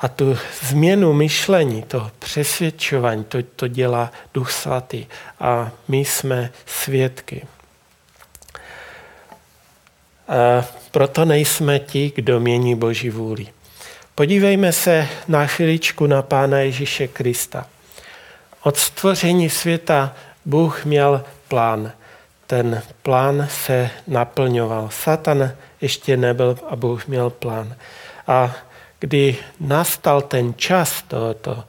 A 0.00 0.08
tu 0.08 0.38
změnu 0.62 1.12
myšlení, 1.12 1.82
to 1.82 2.10
přesvědčování, 2.18 3.24
to, 3.24 3.38
to 3.56 3.68
dělá 3.68 4.12
Duch 4.34 4.52
Svatý. 4.52 5.06
A 5.40 5.70
my 5.88 5.98
jsme 5.98 6.50
svědky. 6.66 7.46
A 10.28 10.64
proto 10.90 11.24
nejsme 11.24 11.78
ti, 11.78 12.12
kdo 12.14 12.40
mění 12.40 12.74
Boží 12.74 13.10
vůli. 13.10 13.46
Podívejme 14.14 14.72
se 14.72 15.08
na 15.28 15.46
chviličku 15.46 16.06
na 16.06 16.22
Pána 16.22 16.58
Ježíše 16.58 17.08
Krista. 17.08 17.66
Od 18.62 18.76
stvoření 18.76 19.50
světa 19.50 20.16
Bůh 20.44 20.84
měl 20.84 21.24
plán. 21.48 21.92
Ten 22.46 22.82
plán 23.02 23.48
se 23.50 23.90
naplňoval. 24.06 24.88
Satan 24.92 25.52
ještě 25.80 26.16
nebyl 26.16 26.58
a 26.68 26.76
Bůh 26.76 27.06
měl 27.06 27.30
plán. 27.30 27.76
A 28.26 28.56
kdy 29.00 29.36
nastal 29.60 30.22
ten 30.22 30.54
čas 30.54 31.02
tohoto, 31.02 31.64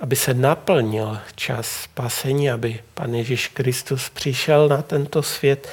aby 0.00 0.16
se 0.16 0.34
naplnil 0.34 1.18
čas 1.34 1.66
spasení, 1.66 2.50
aby 2.50 2.80
Pan 2.94 3.14
Ježíš 3.14 3.48
Kristus 3.48 4.08
přišel 4.08 4.68
na 4.68 4.82
tento 4.82 5.22
svět, 5.22 5.68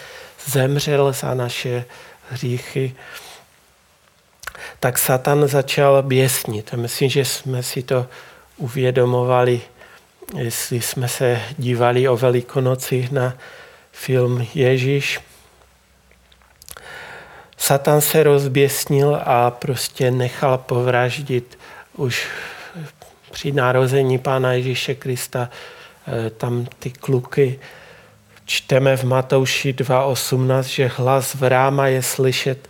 zemřel 0.45 1.13
za 1.13 1.33
naše 1.33 1.85
hříchy, 2.29 2.95
tak 4.79 4.97
Satan 4.97 5.47
začal 5.47 6.03
běsnit. 6.03 6.73
A 6.73 6.77
myslím, 6.77 7.09
že 7.09 7.25
jsme 7.25 7.63
si 7.63 7.83
to 7.83 8.07
uvědomovali, 8.57 9.61
jestli 10.37 10.81
jsme 10.81 11.07
se 11.07 11.41
dívali 11.57 12.07
o 12.07 12.17
Velikonocích 12.17 13.11
na 13.11 13.37
film 13.91 14.47
Ježíš. 14.53 15.19
Satan 17.57 18.01
se 18.01 18.23
rozběsnil 18.23 19.21
a 19.23 19.51
prostě 19.51 20.11
nechal 20.11 20.57
povraždit 20.57 21.57
už 21.97 22.27
při 23.31 23.51
narození 23.51 24.17
Pána 24.17 24.53
Ježíše 24.53 24.95
Krista 24.95 25.49
eh, 26.07 26.29
tam 26.29 26.67
ty 26.79 26.91
kluky. 26.91 27.59
Čteme 28.45 28.97
v 28.97 29.03
Matouši 29.03 29.73
2.18, 29.73 30.63
že 30.63 30.91
hlas 30.95 31.35
v 31.35 31.49
ráma 31.49 31.87
je 31.87 32.03
slyšet 32.03 32.69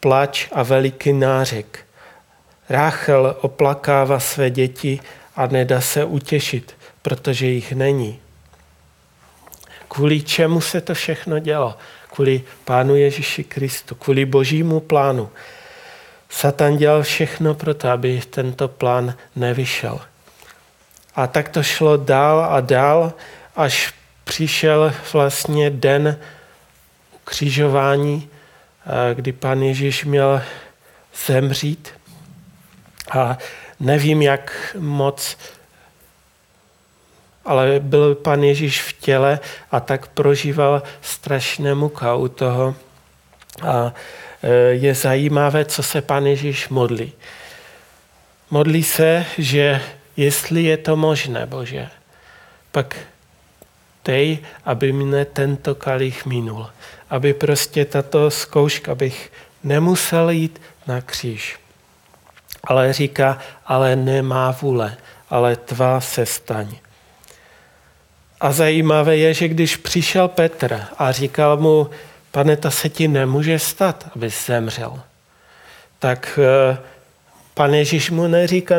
plač 0.00 0.48
a 0.52 0.62
veliký 0.62 1.12
nářek. 1.12 1.86
Ráchel 2.68 3.36
oplakává 3.40 4.20
své 4.20 4.50
děti 4.50 5.00
a 5.36 5.46
nedá 5.46 5.80
se 5.80 6.04
utěšit, 6.04 6.74
protože 7.02 7.46
jich 7.46 7.72
není. 7.72 8.20
Kvůli 9.88 10.22
čemu 10.22 10.60
se 10.60 10.80
to 10.80 10.94
všechno 10.94 11.38
dělo? 11.38 11.78
Kvůli 12.16 12.42
Pánu 12.64 12.96
Ježíši 12.96 13.44
Kristu, 13.44 13.94
kvůli 13.94 14.24
božímu 14.24 14.80
plánu. 14.80 15.30
Satan 16.28 16.76
dělal 16.76 17.02
všechno 17.02 17.54
pro 17.54 17.74
to, 17.74 17.88
aby 17.88 18.22
tento 18.30 18.68
plán 18.68 19.14
nevyšel. 19.36 20.00
A 21.14 21.26
tak 21.26 21.48
to 21.48 21.62
šlo 21.62 21.96
dál 21.96 22.46
a 22.50 22.60
dál, 22.60 23.12
až 23.56 23.94
přišel 24.24 24.94
vlastně 25.12 25.70
den 25.70 26.18
křižování, 27.24 28.28
kdy 29.14 29.32
pan 29.32 29.62
Ježíš 29.62 30.04
měl 30.04 30.42
zemřít. 31.26 31.88
A 33.10 33.38
nevím, 33.80 34.22
jak 34.22 34.76
moc, 34.78 35.36
ale 37.46 37.80
byl 37.80 38.14
pan 38.14 38.42
Ježíš 38.42 38.82
v 38.82 38.92
těle 38.92 39.40
a 39.70 39.80
tak 39.80 40.06
prožíval 40.06 40.82
strašné 41.00 41.74
muka 41.74 42.14
u 42.14 42.28
toho. 42.28 42.74
A 43.62 43.94
e, 44.42 44.50
je 44.82 44.94
zajímavé, 44.94 45.64
co 45.64 45.82
se 45.82 46.02
pan 46.02 46.26
Ježíš 46.26 46.68
modlí. 46.68 47.12
Modlí 48.50 48.82
se, 48.82 49.24
že 49.38 49.80
jestli 50.16 50.62
je 50.62 50.76
to 50.76 50.96
možné, 50.96 51.46
Bože, 51.46 51.88
pak 52.72 52.96
dej, 54.04 54.38
aby 54.64 54.92
mne 54.92 55.24
tento 55.24 55.74
kalich 55.74 56.26
minul 56.26 56.70
aby 57.10 57.34
prostě 57.34 57.84
tato 57.84 58.30
zkouška, 58.30 58.92
abych 58.92 59.32
nemusel 59.64 60.30
jít 60.30 60.62
na 60.86 61.00
kříž. 61.00 61.58
Ale 62.64 62.92
říká, 62.92 63.38
ale 63.66 63.96
nemá 63.96 64.50
vůle, 64.50 64.96
ale 65.30 65.56
tvá 65.56 66.00
se 66.00 66.26
staň. 66.26 66.76
A 68.40 68.52
zajímavé 68.52 69.16
je, 69.16 69.34
že 69.34 69.48
když 69.48 69.76
přišel 69.76 70.28
Petr 70.28 70.80
a 70.98 71.12
říkal 71.12 71.56
mu, 71.56 71.90
pane, 72.30 72.56
ta 72.56 72.70
se 72.70 72.88
ti 72.88 73.08
nemůže 73.08 73.58
stát, 73.58 74.08
aby 74.16 74.30
zemřel, 74.46 75.00
tak 75.98 76.38
eh, 76.42 76.78
pan 77.54 77.74
Ježíš 77.74 78.10
mu 78.10 78.26
neříká, 78.26 78.74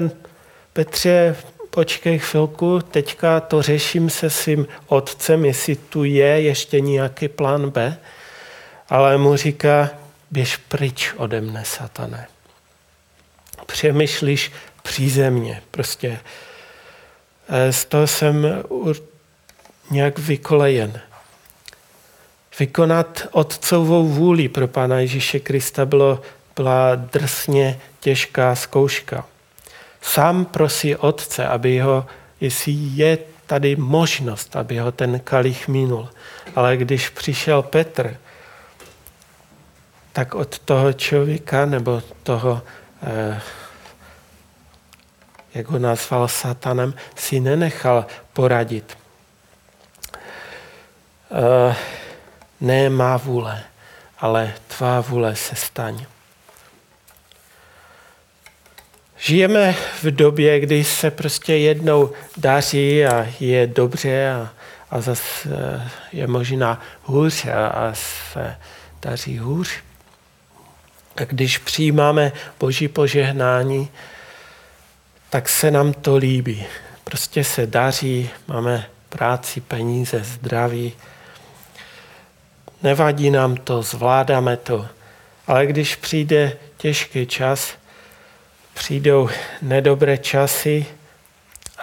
Petře, 0.73 1.35
počkej 1.69 2.19
chvilku, 2.19 2.79
teďka 2.79 3.39
to 3.39 3.61
řeším 3.61 4.09
se 4.09 4.29
svým 4.29 4.67
otcem, 4.87 5.45
jestli 5.45 5.75
tu 5.75 6.03
je 6.03 6.41
ještě 6.41 6.81
nějaký 6.81 7.27
plán 7.27 7.69
B 7.69 7.97
ale 8.89 9.17
mu 9.17 9.35
říká, 9.35 9.89
běž 10.31 10.57
pryč 10.57 11.13
ode 11.17 11.41
mne, 11.41 11.65
satane. 11.65 12.27
Přemýšlíš 13.65 14.51
přízemně, 14.83 15.61
prostě. 15.71 16.19
Eh, 17.49 17.73
z 17.73 17.85
toho 17.85 18.07
jsem 18.07 18.63
nějak 19.91 20.19
vykolejen. 20.19 20.99
Vykonat 22.59 23.27
otcovou 23.31 24.07
vůli 24.07 24.49
pro 24.49 24.67
Pána 24.67 24.99
Ježíše 24.99 25.39
Krista 25.39 25.85
bylo, 25.85 26.21
byla 26.55 26.95
drsně 26.95 27.79
těžká 27.99 28.55
zkouška. 28.55 29.25
Sám 30.01 30.45
prosí 30.45 30.95
otce, 30.95 31.47
aby 31.47 31.79
ho, 31.79 32.05
jestli 32.41 32.71
je 32.71 33.17
tady 33.45 33.75
možnost, 33.75 34.55
aby 34.55 34.77
ho 34.77 34.91
ten 34.91 35.19
kalich 35.19 35.67
minul. 35.67 36.09
Ale 36.55 36.77
když 36.77 37.09
přišel 37.09 37.61
Petr, 37.61 38.17
tak 40.13 40.35
od 40.35 40.59
toho 40.59 40.93
člověka 40.93 41.65
nebo 41.65 42.01
toho, 42.23 42.61
eh, 43.03 43.41
jak 45.53 45.67
ho 45.67 45.79
nazval 45.79 46.27
satanem, 46.27 46.93
si 47.15 47.39
nenechal 47.39 48.05
poradit. 48.33 48.97
Eh, 51.31 51.75
ne 52.61 52.89
má 52.89 53.17
vůle, 53.17 53.63
ale 54.19 54.53
tvá 54.67 55.01
vůle 55.01 55.35
se 55.35 55.55
staň. 55.55 56.05
Žijeme 59.17 59.75
v 60.03 60.03
době, 60.03 60.59
kdy 60.59 60.83
se 60.83 61.11
prostě 61.11 61.57
jednou 61.57 62.11
daří 62.37 63.05
a 63.05 63.27
je 63.39 63.67
dobře 63.67 64.31
a, 64.31 64.49
a 64.91 65.01
zase 65.01 65.49
eh, 65.51 65.89
je 66.11 66.27
možná 66.27 66.81
hůř 67.03 67.45
a, 67.45 67.67
a 67.67 67.93
se 67.93 68.55
daří 69.01 69.37
hůř. 69.37 69.69
A 71.15 71.23
když 71.23 71.57
přijímáme 71.57 72.31
Boží 72.59 72.87
požehnání, 72.87 73.89
tak 75.29 75.49
se 75.49 75.71
nám 75.71 75.93
to 75.93 76.15
líbí. 76.15 76.65
Prostě 77.03 77.43
se 77.43 77.67
daří, 77.67 78.29
máme 78.47 78.85
práci, 79.09 79.61
peníze, 79.61 80.23
zdraví. 80.23 80.93
Nevadí 82.87 83.29
nám 83.29 83.55
to, 83.55 83.81
zvládáme 83.81 84.57
to. 84.57 84.87
Ale 85.47 85.65
když 85.65 85.95
přijde 85.95 86.57
těžký 86.77 87.25
čas, 87.25 87.73
přijdou 88.73 89.29
nedobré 89.61 90.17
časy 90.17 90.85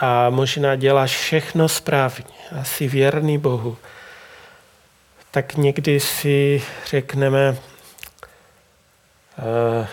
a 0.01 0.31
možná 0.31 0.77
děláš 0.77 1.17
všechno 1.17 1.69
správně, 1.69 2.35
asi 2.61 2.89
věrný 2.89 3.39
Bohu, 3.39 3.77
tak 5.31 5.55
někdy 5.55 6.01
si 6.01 6.63
řekneme, 6.87 7.57
Eh, 9.39 9.89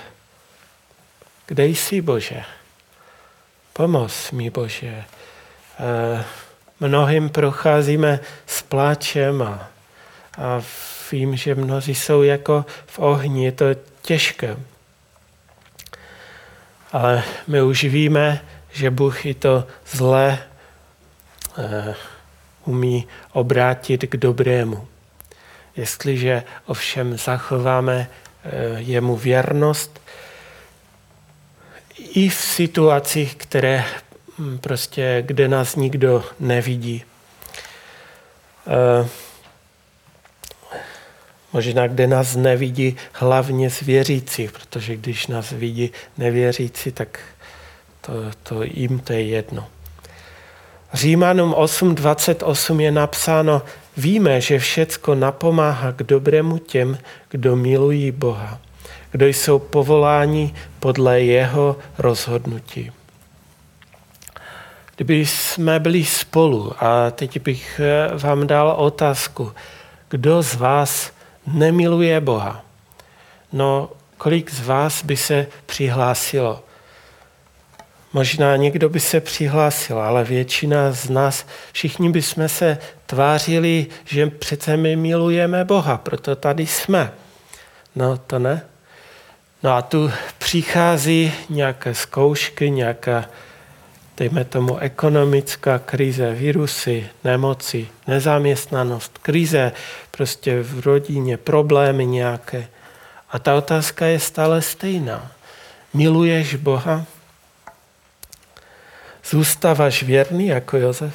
kde 1.46 1.66
jsi, 1.66 2.02
Bože? 2.02 2.44
Pomoz 3.74 4.32
mi, 4.32 4.50
Bože. 4.50 5.04
Eh, 5.80 6.26
mnohým 6.80 7.30
procházíme 7.30 8.20
s 8.46 8.62
pláčem 8.62 9.42
a, 9.42 9.70
a 10.38 10.62
vím, 11.12 11.36
že 11.36 11.56
mnozí 11.56 11.96
jsou 11.96 12.24
jako 12.24 12.66
v 12.86 13.00
ohni, 13.00 13.46
je 13.46 13.52
to 13.52 13.66
těžké. 14.02 14.58
Ale 16.92 17.24
my 17.48 17.62
už 17.62 17.84
víme, 17.84 18.42
že 18.72 18.92
Bůh 18.92 19.26
i 19.26 19.34
to 19.34 19.68
zlé 19.92 20.40
uh, 21.58 21.96
umí 22.66 23.08
obrátit 23.32 24.06
k 24.10 24.18
dobrému. 24.18 24.88
Jestliže 25.76 26.44
ovšem 26.66 27.18
zachováme 27.18 28.08
Eh, 28.44 28.76
jemu 28.78 29.16
věrnost 29.16 30.02
i 31.98 32.30
v 32.30 32.34
situacích, 32.34 33.36
které 33.36 33.86
hm, 34.38 34.58
prostě 34.58 35.24
kde 35.26 35.48
nás 35.48 35.76
nikdo 35.76 36.24
nevidí. 36.40 37.04
E, 38.68 39.08
možná 41.54 41.88
kde 41.88 42.08
nás 42.08 42.36
nevidí 42.36 42.96
hlavně 43.14 43.70
zvěřící, 43.70 44.48
protože 44.48 44.96
když 44.96 45.28
nás 45.28 45.52
vidí 45.52 45.92
nevěřící, 46.18 46.92
tak 46.92 47.20
to, 48.02 48.14
to 48.44 48.64
jim 48.64 49.00
to 49.00 49.14
je 49.14 49.24
jedno. 49.24 49.68
Římanům 50.94 51.54
8.28 51.54 52.80
je 52.80 52.92
napsáno, 52.92 53.62
víme, 53.98 54.42
že 54.42 54.60
všecko 54.60 55.16
napomáhá 55.16 55.92
k 55.92 56.04
dobrému 56.04 56.58
těm, 56.58 56.98
kdo 57.30 57.56
milují 57.56 58.12
Boha, 58.12 58.60
kdo 59.12 59.28
jsou 59.28 59.60
povoláni 59.60 60.54
podle 60.80 61.22
jeho 61.22 61.78
rozhodnutí. 61.98 62.92
Kdyby 64.96 65.26
jsme 65.26 65.80
byli 65.80 66.06
spolu 66.06 66.74
a 66.84 67.12
teď 67.12 67.42
bych 67.42 67.82
eh, 67.84 68.18
vám 68.18 68.48
dal 68.48 68.70
otázku, 68.78 69.52
kdo 70.10 70.44
z 70.44 70.56
vás 70.56 71.12
nemiluje 71.54 72.22
Boha? 72.22 72.66
No, 73.54 73.90
kolik 74.18 74.52
z 74.52 74.66
vás 74.66 75.04
by 75.04 75.18
se 75.18 75.48
přihlásilo? 75.66 76.64
Možná 78.14 78.56
někdo 78.56 78.90
by 78.90 79.00
se 79.00 79.22
přihlásil, 79.22 80.00
ale 80.00 80.24
většina 80.24 80.92
z 80.92 81.10
nás, 81.10 81.46
všichni 81.72 82.10
bychom 82.10 82.50
se 82.50 82.78
tvářili, 83.06 83.88
že 84.06 84.28
přece 84.28 84.78
my 84.78 84.96
milujeme 84.96 85.66
Boha, 85.66 85.98
proto 85.98 86.36
tady 86.36 86.68
jsme. 86.68 87.14
No 87.96 88.18
to 88.18 88.40
ne. 88.40 88.62
No 89.64 89.72
a 89.72 89.82
tu 89.82 90.12
přichází 90.38 91.34
nějaké 91.50 91.96
zkoušky, 91.96 92.72
nějaká, 92.72 93.26
dejme 94.18 94.46
tomu, 94.46 94.78
ekonomická 94.78 95.80
krize, 95.80 96.34
virusy, 96.34 97.08
nemoci, 97.24 97.88
nezaměstnanost, 98.08 99.18
krize 99.18 99.72
prostě 100.22 100.62
v 100.62 100.86
rodině, 100.86 101.38
problémy 101.38 102.06
nějaké. 102.06 102.68
A 103.30 103.40
ta 103.40 103.56
otázka 103.56 104.06
je 104.06 104.20
stále 104.20 104.62
stejná. 104.62 105.32
Miluješ 105.94 106.56
Boha? 106.56 107.06
Zůstáváš 109.26 110.04
věrný 110.04 110.48
jako 110.48 110.78
Josef? 110.78 111.14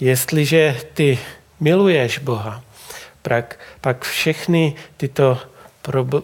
Jestliže 0.00 0.80
ty 0.94 1.18
miluješ 1.60 2.18
Boha, 2.18 2.62
pak, 3.22 3.58
pak 3.80 4.04
všechny 4.04 4.74
tyto 4.96 5.38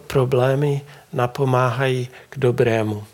problémy 0.07 0.81
napomáhají 1.13 2.09
k 2.29 2.39
dobrému. 2.39 3.07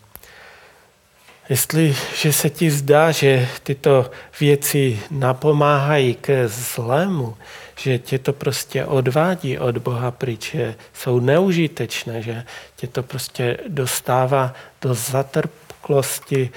Jestliže 1.49 2.33
se 2.33 2.51
ti 2.51 2.71
zdá, 2.71 3.13
že 3.13 3.49
tyto 3.63 4.11
věci 4.41 5.01
napomáhají 5.11 6.15
ke 6.15 6.49
zlému, 6.49 7.37
že 7.79 7.99
tě 7.99 8.19
to 8.19 8.33
prostě 8.33 8.85
odvádí 8.85 9.59
od 9.59 9.79
Boha 9.79 10.11
pryč, 10.11 10.51
že 10.51 10.75
jsou 10.95 11.21
neužitečné, 11.21 12.23
že 12.23 12.45
tě 12.77 12.87
to 12.87 13.03
prostě 13.03 13.59
dostává 13.69 14.55
do 14.83 14.95
zatrpklosti, 14.95 16.51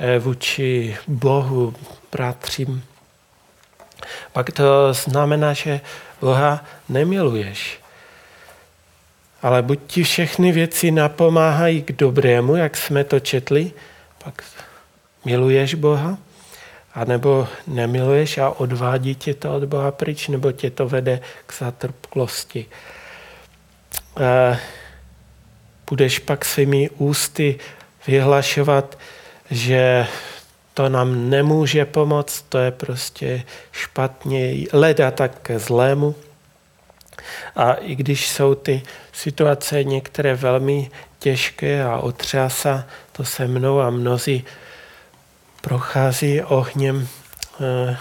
Eh, 0.00 0.18
vůči 0.18 0.96
Bohu, 1.08 1.74
bratřím, 2.12 2.84
pak 4.32 4.50
to 4.50 4.92
znamená, 4.92 5.52
že 5.52 5.80
Boha 6.20 6.64
nemiluješ. 6.88 7.80
Ale 9.42 9.62
buď 9.62 9.80
ti 9.86 10.02
všechny 10.02 10.52
věci 10.52 10.90
napomáhají 10.90 11.82
k 11.82 11.92
dobrému, 11.92 12.56
jak 12.56 12.76
jsme 12.76 13.04
to 13.04 13.20
četli, 13.20 13.72
pak 14.24 14.44
miluješ 15.24 15.74
Boha, 15.74 16.18
anebo 16.98 17.48
nemiluješ 17.66 18.38
a 18.38 18.50
odvádí 18.50 19.14
tě 19.14 19.34
to 19.34 19.56
od 19.56 19.64
Boha 19.64 19.90
pryč, 19.90 20.28
nebo 20.28 20.52
tě 20.52 20.70
to 20.70 20.88
vede 20.88 21.20
k 21.46 21.54
zatrpklosti. 21.54 22.66
budeš 25.90 26.18
pak 26.18 26.44
svými 26.44 26.90
ústy 26.90 27.58
vyhlašovat, 28.06 28.98
že 29.50 30.06
to 30.74 30.88
nám 30.88 31.30
nemůže 31.30 31.84
pomoct, 31.84 32.42
to 32.48 32.58
je 32.58 32.70
prostě 32.70 33.42
špatně, 33.72 34.54
leda 34.72 35.10
tak 35.10 35.38
ke 35.42 35.58
zlému. 35.58 36.14
A 37.56 37.72
i 37.72 37.94
když 37.94 38.28
jsou 38.28 38.54
ty 38.54 38.82
situace 39.12 39.84
některé 39.84 40.34
velmi 40.34 40.90
těžké 41.18 41.84
a 41.84 41.98
otřása, 41.98 42.86
to 43.12 43.24
se 43.24 43.46
mnou 43.46 43.80
a 43.80 43.90
mnozí 43.90 44.44
prochází 45.68 46.42
ohněm 46.42 47.08
eh, 47.60 47.96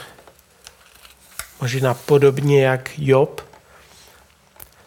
možná 1.62 1.94
podobně 1.94 2.66
jak 2.66 2.90
Job, 2.98 3.42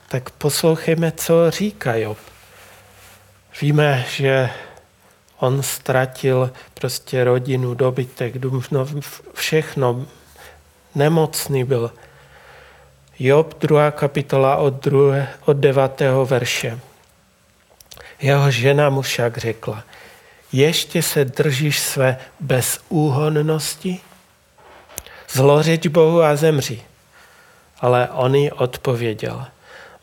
tak 0.09 0.31
poslouchejme, 0.31 1.13
co 1.13 1.51
říká 1.51 1.95
Job. 1.95 2.19
Víme, 3.61 4.05
že 4.11 4.51
on 5.39 5.63
ztratil 5.63 6.53
prostě 6.75 7.25
rodinu, 7.25 7.75
dobytek, 7.75 8.35
no 8.71 8.87
všechno. 9.35 10.07
Nemocný 10.95 11.65
byl. 11.65 11.93
Job, 13.19 13.55
druhá 13.61 13.91
kapitola 13.91 14.57
od, 14.57 14.75
druhé, 14.75 15.29
od 15.45 15.57
devátého 15.57 16.27
verše. 16.27 16.81
Jeho 18.21 18.51
žena 18.51 18.91
mu 18.91 19.03
však 19.03 19.39
řekla, 19.39 19.85
ještě 20.53 21.03
se 21.03 21.25
držíš 21.25 21.79
své 21.79 22.17
bezúhonnosti? 22.41 24.01
Zlořeč 25.31 25.87
Bohu 25.87 26.23
a 26.23 26.37
zemři. 26.37 26.83
Ale 27.81 28.09
on 28.09 28.35
jí 28.35 28.53
odpověděl, 28.53 29.47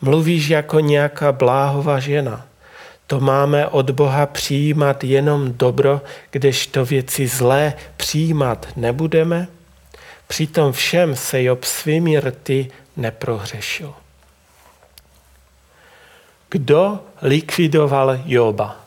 mluvíš 0.01 0.49
jako 0.49 0.79
nějaká 0.79 1.31
bláhová 1.31 1.99
žena 1.99 2.47
to 3.07 3.19
máme 3.19 3.67
od 3.67 3.91
Boha 3.91 4.25
přijímat 4.25 5.03
jenom 5.03 5.53
dobro, 5.53 6.01
kdežto 6.31 6.85
věci 6.85 7.27
zlé 7.27 7.73
přijímat 7.97 8.67
nebudeme? 8.75 9.47
Přitom 10.27 10.71
všem 10.71 11.15
se 11.15 11.43
Job 11.43 11.63
svými 11.63 12.19
rty 12.19 12.71
neprohřešil. 12.97 13.93
Kdo 16.49 16.99
likvidoval 17.21 18.19
Joba? 18.25 18.86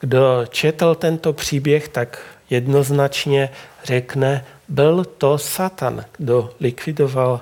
Kdo 0.00 0.46
četl 0.48 0.94
tento 0.94 1.32
příběh, 1.32 1.88
tak 1.88 2.18
jednoznačně 2.50 3.48
řekne, 3.84 4.44
byl 4.68 5.04
to 5.04 5.38
Satan, 5.38 6.04
kdo 6.16 6.50
likvidoval 6.60 7.40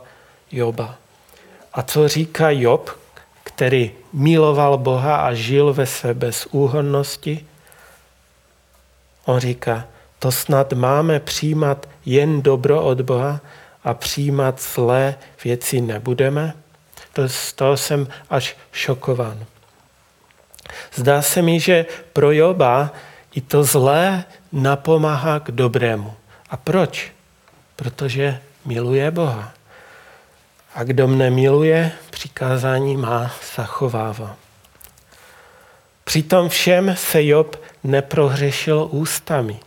Joba. 0.53 0.97
A 1.73 1.83
co 1.83 2.09
říká 2.09 2.51
Job, 2.51 2.91
který 3.45 3.91
miloval 4.13 4.79
Boha 4.79 5.17
a 5.17 5.35
žil 5.35 5.73
ve 5.73 5.87
své 5.87 6.15
bezúhonnosti? 6.15 7.47
On 9.25 9.41
říká, 9.41 9.85
to 10.19 10.33
snad 10.33 10.73
máme 10.73 11.21
přijímat 11.21 11.89
jen 12.07 12.43
dobro 12.43 12.83
od 12.83 13.01
Boha 13.01 13.41
a 13.85 13.95
přijímat 13.95 14.61
zlé 14.61 15.15
věci 15.45 15.81
nebudeme? 15.81 16.55
To, 17.13 17.29
z 17.29 17.53
toho 17.53 17.77
jsem 17.77 18.09
až 18.31 18.57
šokován. 18.73 19.45
Zdá 20.95 21.23
se 21.23 21.43
mi, 21.43 21.61
že 21.61 21.87
pro 22.13 22.33
Joba 22.33 22.91
i 23.35 23.41
to 23.41 23.65
zlé 23.65 24.25
napomáhá 24.53 25.41
k 25.41 25.51
dobrému. 25.51 26.15
A 26.51 26.57
proč? 26.57 27.13
Protože 27.77 28.41
miluje 28.65 29.11
Boha. 29.11 29.53
A 30.75 30.85
kdo 30.85 31.09
mne 31.09 31.31
miluje, 31.31 31.93
přikázání 32.11 32.97
má 32.97 33.31
zachovává. 33.57 34.37
Přitom 36.05 36.49
všem 36.49 36.97
se 36.97 37.25
Job 37.25 37.57
neprohřešil 37.85 38.89
ústami. 38.91 39.61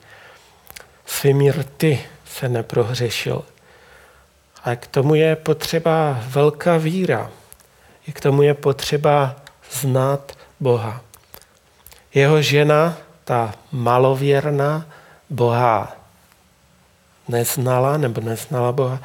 Svými 1.05 1.51
rty 1.51 2.05
se 2.25 2.49
neprohřešil. 2.49 3.43
A 4.63 4.75
k 4.75 4.87
tomu 4.87 5.15
je 5.15 5.35
potřeba 5.35 6.19
velká 6.27 6.77
víra. 6.77 7.31
I 8.07 8.11
k 8.11 8.21
tomu 8.21 8.41
je 8.41 8.53
potřeba 8.53 9.35
znát 9.71 10.36
Boha. 10.59 11.01
Jeho 12.13 12.41
žena, 12.41 12.97
ta 13.23 13.53
malověrná, 13.71 14.85
Boha 15.29 15.91
neznala 17.27 17.97
nebo 17.97 18.21
neznala 18.21 18.71
Boha, 18.71 18.99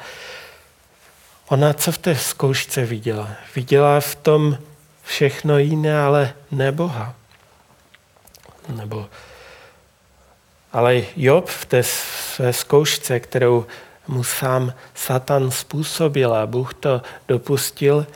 Ona 1.53 1.73
co 1.73 1.91
v 1.91 1.97
té 1.97 2.15
zkoušce 2.15 2.85
viděla? 2.85 3.29
Viděla 3.55 3.99
v 3.99 4.15
tom 4.15 4.57
všechno 5.03 5.57
jiné, 5.57 5.99
ale 5.99 6.33
ne 6.51 6.71
Boha. 6.71 7.15
Nebo, 8.69 9.09
ale 10.73 11.01
Job 11.15 11.49
v 11.49 11.65
té 11.65 11.83
své 11.83 12.53
zkoušce, 12.53 13.19
kterou 13.19 13.65
mu 14.07 14.23
sám 14.23 14.73
Satan 14.95 15.51
způsobil 15.51 16.33
a 16.33 16.45
Bůh 16.45 16.73
to 16.73 17.01
dopustil, 17.27 18.07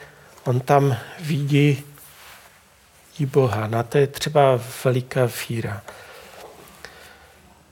on 0.44 0.60
tam 0.60 0.98
vidí 1.20 1.84
i 3.20 3.26
Boha. 3.26 3.68
Na 3.68 3.84
to 3.84 3.98
je 3.98 4.08
třeba 4.08 4.60
veliká 4.84 5.30
víra. 5.50 5.82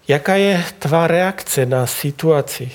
Jaká 0.08 0.36
je 0.36 0.66
tvá 0.80 1.08
reakce 1.08 1.66
na 1.66 1.88
situaci, 1.88 2.72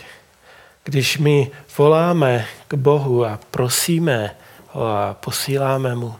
když 0.84 1.18
my 1.18 1.50
voláme 1.78 2.46
k 2.68 2.74
Bohu 2.74 3.24
a 3.24 3.40
prosíme 3.50 4.36
ho 4.68 4.86
a 4.86 5.14
posíláme 5.14 5.94
mu 5.94 6.14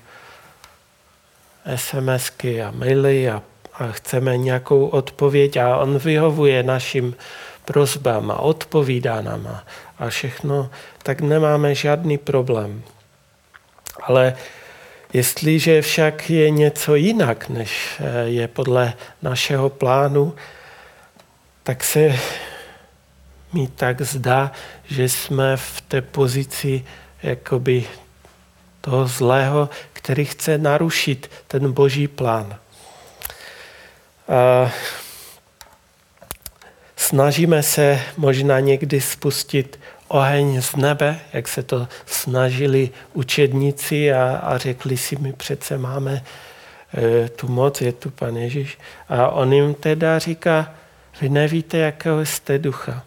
SMSky 1.76 2.62
a 2.62 2.70
maily 2.70 3.30
a, 3.30 3.42
a 3.74 3.86
chceme 3.92 4.36
nějakou 4.36 4.86
odpověď 4.86 5.56
a 5.56 5.76
on 5.76 5.98
vyhovuje 5.98 6.62
našim 6.62 7.16
prozbám 7.64 8.30
a 8.30 8.38
odpovídá 8.38 9.20
nám 9.20 9.46
a, 9.46 9.64
a 9.98 10.08
všechno, 10.08 10.70
tak 11.02 11.20
nemáme 11.20 11.74
žádný 11.74 12.18
problém. 12.18 12.82
Ale 14.02 14.36
jestliže 15.12 15.82
však 15.82 16.30
je 16.30 16.50
něco 16.50 16.94
jinak, 16.94 17.48
než 17.48 18.00
eh, 18.00 18.28
je 18.28 18.48
podle 18.48 18.92
našeho 19.22 19.70
plánu, 19.70 20.34
tak 21.62 21.84
se 21.84 22.18
mi 23.52 23.68
tak 23.68 24.00
zdá, 24.00 24.52
že 24.84 25.08
jsme 25.08 25.56
v 25.56 25.80
té 25.80 26.02
pozici 26.02 26.84
jakoby 27.22 27.84
toho 28.80 29.06
zlého, 29.06 29.68
který 29.92 30.24
chce 30.24 30.58
narušit 30.58 31.30
ten 31.46 31.72
boží 31.72 32.08
plán. 32.08 32.58
A 34.28 34.70
snažíme 36.96 37.62
se 37.62 38.00
možná 38.16 38.60
někdy 38.60 39.00
spustit 39.00 39.79
oheň 40.10 40.62
z 40.62 40.76
nebe, 40.76 41.20
jak 41.32 41.48
se 41.48 41.62
to 41.62 41.88
snažili 42.06 42.90
učedníci 43.12 44.12
a, 44.12 44.36
a 44.36 44.58
řekli 44.58 44.96
si, 44.96 45.16
my 45.16 45.32
přece 45.32 45.78
máme 45.78 46.24
e, 46.94 47.28
tu 47.28 47.48
moc, 47.48 47.80
je 47.80 47.92
tu 47.92 48.10
Pan 48.10 48.36
Ježíš. 48.36 48.78
A 49.08 49.28
on 49.28 49.52
jim 49.52 49.74
teda 49.74 50.18
říká, 50.18 50.74
vy 51.20 51.28
nevíte, 51.28 51.78
jakého 51.78 52.26
jste 52.26 52.58
ducha. 52.58 53.02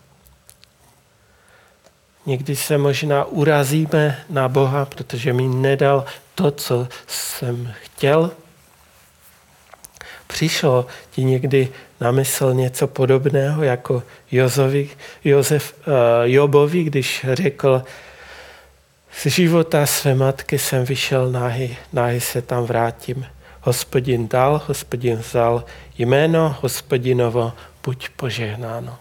Někdy 2.26 2.56
se 2.56 2.78
možná 2.78 3.26
urazíme 3.26 4.20
na 4.30 4.50
Boha, 4.50 4.86
protože 4.86 5.34
mi 5.34 5.48
nedal 5.48 6.06
to, 6.36 6.52
co 6.52 6.88
jsem 7.08 7.74
chtěl. 7.82 8.32
Přišlo 10.34 10.86
ti 11.12 11.24
někdy 11.24 11.70
na 12.02 12.12
mysl 12.12 12.54
něco 12.54 12.88
podobného 12.88 13.64
jako 13.64 14.04
Jozovi, 14.32 14.90
Josef, 15.24 15.74
uh, 15.88 15.94
Jobovi, 16.24 16.84
když 16.84 17.26
řekl, 17.34 17.84
z 19.12 19.26
života 19.26 19.86
své 19.86 20.16
matky 20.16 20.60
jsem 20.60 20.86
vyšel 20.86 21.32
náhy, 21.32 21.78
náhy 21.94 22.22
se 22.22 22.42
tam 22.42 22.64
vrátím. 22.64 23.26
Hospodin 23.62 24.28
dal, 24.28 24.62
hospodin 24.68 25.16
vzal, 25.16 25.64
jméno 25.98 26.56
hospodinovo 26.62 27.54
buď 27.84 28.10
požehnáno. 28.10 28.98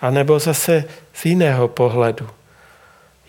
A 0.00 0.10
nebo 0.10 0.38
zase 0.38 0.84
z 1.14 1.26
jiného 1.26 1.68
pohledu. 1.68 2.28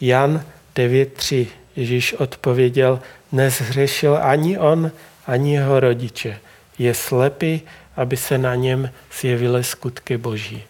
Jan 0.02 0.46
9.3. 0.76 1.48
Ježíš 1.76 2.14
odpověděl, 2.14 3.00
nezhřešil 3.32 4.20
ani 4.22 4.58
on, 4.58 4.92
ani 5.28 5.54
jeho 5.54 5.80
rodiče. 5.80 6.40
Je 6.78 6.94
slepý, 6.94 7.62
aby 7.96 8.18
se 8.18 8.38
na 8.38 8.56
něm 8.56 8.92
zjevily 9.22 9.64
skutky 9.64 10.18
Boží. 10.18 10.64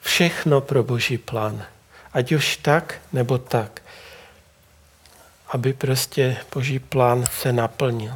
Všechno 0.00 0.60
pro 0.60 0.82
Boží 0.82 1.18
plán. 1.18 1.64
Ať 2.12 2.32
už 2.32 2.56
tak, 2.56 2.94
nebo 3.12 3.38
tak. 3.38 3.82
Aby 5.48 5.72
prostě 5.72 6.36
Boží 6.54 6.78
plán 6.78 7.24
se 7.26 7.52
naplnil. 7.52 8.14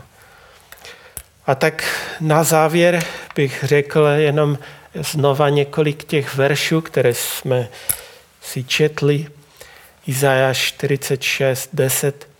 A 1.46 1.54
tak 1.54 1.84
na 2.20 2.44
závěr 2.44 3.04
bych 3.34 3.64
řekl 3.64 4.06
jenom 4.16 4.58
znova 4.94 5.48
několik 5.48 6.04
těch 6.04 6.34
veršů, 6.34 6.80
které 6.80 7.14
jsme 7.14 7.68
si 8.42 8.64
četli. 8.64 9.26
Izajáš 10.06 10.58
46, 10.58 11.68
10. 11.72 12.33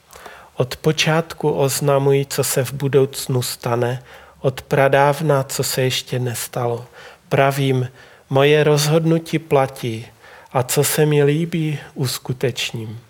Od 0.57 0.77
počátku 0.77 1.51
oznamují, 1.51 2.27
co 2.27 2.45
se 2.45 2.65
v 2.65 2.73
budoucnu 2.73 3.43
stane, 3.43 4.03
od 4.41 4.63
pradávna, 4.63 5.43
co 5.43 5.63
se 5.63 5.83
ještě 5.83 6.19
nestalo. 6.19 6.87
Pravím, 7.29 7.89
moje 8.31 8.65
rozhodnutí 8.65 9.39
platí 9.39 10.07
a 10.53 10.63
co 10.63 10.85
se 10.85 11.07
mi 11.07 11.25
líbí, 11.25 11.79
uskutečním. 11.95 13.01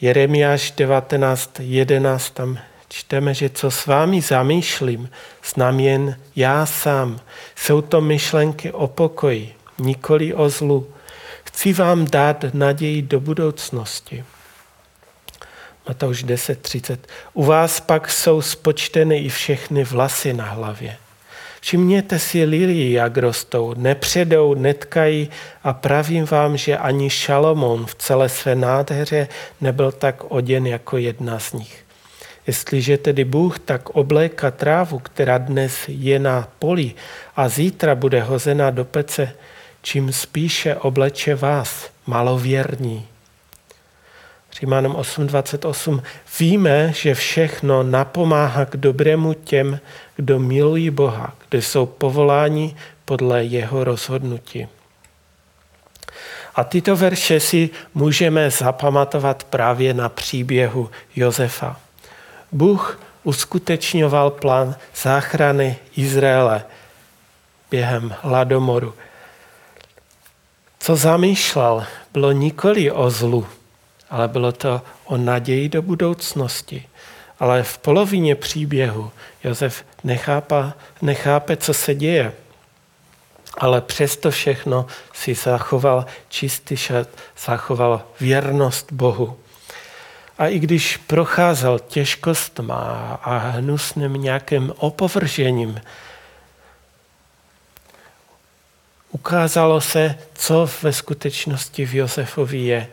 Jeremiáš 0.00 0.70
19, 0.70 1.50
11, 1.60 2.30
tam 2.30 2.58
čteme, 2.88 3.34
že 3.34 3.50
co 3.50 3.70
s 3.70 3.86
vámi 3.86 4.20
zamýšlím, 4.20 5.10
znám 5.44 5.80
jen 5.80 6.18
já 6.36 6.66
sám. 6.66 7.20
Jsou 7.56 7.80
to 7.80 8.00
myšlenky 8.00 8.72
o 8.72 8.86
pokoji, 8.86 9.54
nikoli 9.78 10.34
o 10.34 10.48
zlu. 10.48 10.86
Chci 11.44 11.72
vám 11.72 12.04
dát 12.04 12.44
naději 12.52 13.02
do 13.02 13.20
budoucnosti. 13.20 14.24
Matouš 15.88 16.24
10.30. 16.24 16.98
U 17.34 17.44
vás 17.44 17.80
pak 17.80 18.10
jsou 18.10 18.42
spočteny 18.42 19.18
i 19.18 19.28
všechny 19.28 19.84
vlasy 19.84 20.32
na 20.32 20.44
hlavě. 20.44 20.96
Všimněte 21.60 22.18
si 22.18 22.44
lilii, 22.44 22.92
jak 22.92 23.16
rostou, 23.16 23.74
nepředou, 23.74 24.54
netkají 24.54 25.30
a 25.64 25.72
pravím 25.72 26.24
vám, 26.24 26.56
že 26.56 26.76
ani 26.76 27.10
Šalomon 27.10 27.86
v 27.86 27.94
celé 27.94 28.28
své 28.28 28.54
nádheře 28.54 29.28
nebyl 29.60 29.92
tak 29.92 30.24
oděn 30.28 30.66
jako 30.66 30.96
jedna 30.96 31.38
z 31.38 31.52
nich. 31.52 31.84
Jestliže 32.46 32.98
tedy 32.98 33.24
Bůh 33.24 33.58
tak 33.58 33.90
obléka 33.90 34.50
trávu, 34.50 34.98
která 34.98 35.38
dnes 35.38 35.74
je 35.88 36.18
na 36.18 36.48
poli 36.58 36.92
a 37.36 37.48
zítra 37.48 37.94
bude 37.94 38.22
hozena 38.22 38.70
do 38.70 38.84
pece, 38.84 39.32
čím 39.82 40.12
spíše 40.12 40.74
obleče 40.74 41.34
vás, 41.34 41.90
malověrní. 42.06 43.09
Římanům 44.60 44.92
8.28. 44.92 46.02
Víme, 46.40 46.92
že 46.92 47.14
všechno 47.14 47.82
napomáhá 47.82 48.64
k 48.64 48.76
dobrému 48.76 49.34
těm, 49.34 49.80
kdo 50.16 50.38
milují 50.38 50.90
Boha, 50.90 51.34
kdo 51.48 51.62
jsou 51.62 51.86
povoláni 51.86 52.76
podle 53.04 53.44
jeho 53.44 53.84
rozhodnutí. 53.84 54.68
A 56.54 56.64
tyto 56.64 56.96
verše 56.96 57.40
si 57.40 57.70
můžeme 57.94 58.50
zapamatovat 58.50 59.44
právě 59.44 59.94
na 59.94 60.08
příběhu 60.08 60.90
Josefa. 61.16 61.80
Bůh 62.52 63.00
uskutečňoval 63.24 64.30
plán 64.30 64.76
záchrany 65.02 65.76
Izraele 65.96 66.64
během 67.70 68.14
hladomoru. 68.20 68.94
Co 70.80 70.96
zamýšlel, 70.96 71.84
bylo 72.12 72.32
nikoli 72.32 72.90
o 72.90 73.10
zlu, 73.10 73.46
ale 74.10 74.28
bylo 74.28 74.52
to 74.52 74.82
o 75.04 75.16
naději 75.16 75.68
do 75.68 75.82
budoucnosti. 75.82 76.88
Ale 77.38 77.62
v 77.62 77.78
polovině 77.78 78.34
příběhu 78.34 79.10
Josef 79.44 79.84
nechápa, 80.04 80.72
nechápe, 81.02 81.56
co 81.56 81.74
se 81.74 81.94
děje. 81.94 82.32
Ale 83.58 83.80
přesto 83.80 84.30
všechno 84.30 84.86
si 85.12 85.34
zachoval 85.34 86.06
čistý 86.28 86.76
šat, 86.76 87.08
zachoval 87.46 88.02
věrnost 88.20 88.92
Bohu. 88.92 89.38
A 90.38 90.46
i 90.46 90.58
když 90.58 90.96
procházel 90.96 91.78
těžkostma 91.78 92.76
a 93.22 93.38
hnusným 93.38 94.12
nějakým 94.12 94.72
opovržením, 94.76 95.80
ukázalo 99.10 99.80
se, 99.80 100.18
co 100.34 100.70
ve 100.82 100.92
skutečnosti 100.92 101.86
v 101.86 101.94
Josefovi 101.94 102.58
je. 102.58 102.88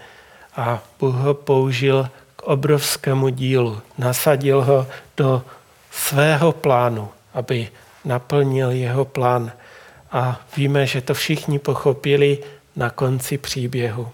A 0.57 0.83
Bůh 0.99 1.15
ho 1.15 1.33
použil 1.33 2.09
k 2.35 2.43
obrovskému 2.43 3.29
dílu. 3.29 3.81
Nasadil 3.97 4.61
ho 4.61 4.87
do 5.17 5.43
svého 5.91 6.51
plánu, 6.51 7.09
aby 7.33 7.69
naplnil 8.05 8.71
jeho 8.71 9.05
plán. 9.05 9.51
A 10.11 10.41
víme, 10.57 10.87
že 10.87 11.01
to 11.01 11.13
všichni 11.13 11.59
pochopili 11.59 12.37
na 12.75 12.89
konci 12.89 13.37
příběhu. 13.37 14.09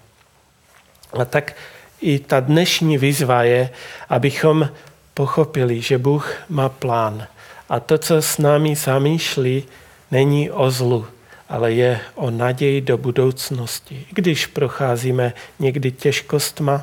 A 1.18 1.24
tak 1.24 1.56
i 2.00 2.18
ta 2.18 2.40
dnešní 2.40 2.98
výzva 2.98 3.42
je, 3.42 3.70
abychom 4.08 4.68
pochopili, 5.14 5.80
že 5.80 5.98
Bůh 5.98 6.34
má 6.48 6.68
plán. 6.68 7.26
A 7.68 7.80
to, 7.80 7.98
co 7.98 8.22
s 8.22 8.38
námi 8.38 8.76
zamýšlí, 8.76 9.64
není 10.10 10.50
o 10.50 10.70
zlu, 10.70 11.06
ale 11.54 11.72
je 11.72 12.00
o 12.14 12.30
naději 12.30 12.80
do 12.80 12.98
budoucnosti. 12.98 14.06
Když 14.10 14.46
procházíme 14.46 15.32
někdy 15.58 15.90
těžkostma, 15.90 16.82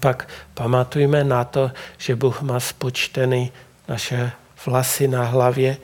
pak 0.00 0.28
pamatujme 0.54 1.24
na 1.24 1.44
to, 1.44 1.70
že 1.98 2.16
Bůh 2.16 2.42
má 2.42 2.60
spočtený 2.60 3.52
naše 3.88 4.32
vlasy 4.66 5.08
na 5.08 5.24
hlavě 5.24 5.76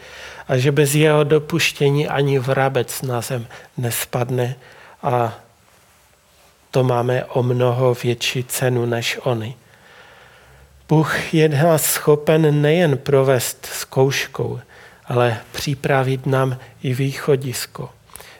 a 0.48 0.56
že 0.56 0.72
bez 0.72 0.94
jeho 0.94 1.24
dopuštění 1.24 2.08
ani 2.08 2.38
vrabec 2.38 3.02
na 3.02 3.20
zem 3.20 3.46
nespadne 3.76 4.56
a 5.02 5.34
to 6.70 6.84
máme 6.84 7.24
o 7.24 7.42
mnoho 7.42 7.94
větší 7.94 8.44
cenu 8.44 8.86
než 8.86 9.18
oni. 9.22 9.54
Bůh 10.88 11.34
je 11.34 11.48
nás 11.48 11.84
schopen 11.84 12.62
nejen 12.62 12.98
provést 12.98 13.66
zkouškou, 13.66 14.60
ale 15.08 15.40
připravit 15.52 16.26
nám 16.26 16.58
i 16.82 16.94
východisko. 16.94 17.90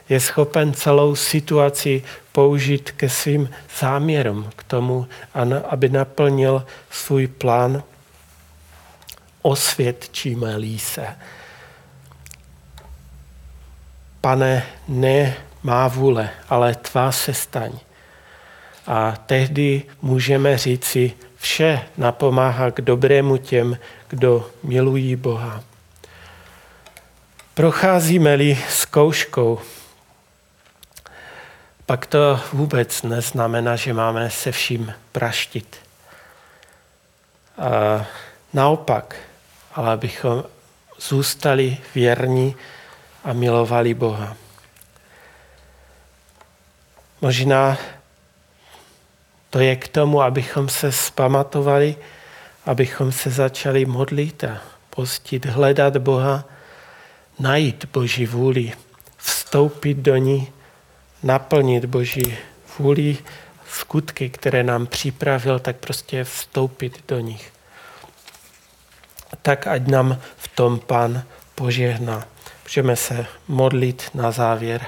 Je 0.09 0.19
schopen 0.19 0.73
celou 0.73 1.15
situaci 1.15 2.03
použít 2.31 2.91
ke 2.91 3.09
svým 3.09 3.49
záměrům, 3.79 4.49
k 4.55 4.63
tomu, 4.63 5.07
aby 5.69 5.89
naplnil 5.89 6.65
svůj 6.91 7.27
plán 7.27 7.83
osvědčíme-li 9.41 10.79
se. 10.79 11.07
Pane, 14.21 14.63
ne 14.87 15.35
má 15.63 15.87
vůle, 15.87 16.29
ale 16.49 16.75
tvá 16.75 17.11
se 17.11 17.33
staň. 17.33 17.71
A 18.87 19.11
tehdy 19.25 19.83
můžeme 20.01 20.57
říci, 20.57 21.13
vše 21.37 21.81
napomáhá 21.97 22.71
k 22.71 22.81
dobrému 22.81 23.37
těm, 23.37 23.77
kdo 24.07 24.49
milují 24.63 25.15
Boha. 25.15 25.63
Procházíme-li 27.57 28.63
zkouškou, 28.69 29.59
pak 31.85 32.05
to 32.05 32.39
vůbec 32.53 33.03
neznamená, 33.03 33.75
že 33.75 33.93
máme 33.93 34.29
se 34.29 34.51
vším 34.51 34.93
praštit. 35.11 35.77
A 37.57 38.05
naopak, 38.53 39.15
ale 39.73 39.91
abychom 39.91 40.43
zůstali 40.99 41.77
věrní 41.95 42.55
a 43.23 43.33
milovali 43.33 43.93
Boha. 43.93 44.35
Možná 47.21 47.77
to 49.49 49.59
je 49.59 49.75
k 49.75 49.87
tomu, 49.87 50.21
abychom 50.21 50.69
se 50.69 50.91
spamatovali, 50.91 51.95
abychom 52.65 53.11
se 53.11 53.29
začali 53.29 53.85
modlit 53.85 54.43
a 54.43 54.61
postit, 54.89 55.45
hledat 55.45 55.97
Boha, 55.97 56.56
najít 57.39 57.85
Boží 57.93 58.25
vůli, 58.25 58.73
vstoupit 59.17 59.97
do 59.97 60.15
ní, 60.15 60.47
naplnit 61.23 61.85
Boží 61.85 62.37
vůli, 62.79 63.17
skutky, 63.69 64.29
které 64.29 64.63
nám 64.63 64.87
připravil, 64.87 65.59
tak 65.59 65.75
prostě 65.75 66.23
vstoupit 66.23 67.03
do 67.07 67.19
nich. 67.19 67.53
Tak 69.41 69.67
ať 69.67 69.87
nám 69.87 70.21
v 70.37 70.47
tom 70.47 70.79
Pán 70.79 71.23
požehná. 71.55 72.27
Můžeme 72.63 72.95
se 72.95 73.25
modlit 73.47 74.09
na 74.13 74.31
závěr. 74.31 74.85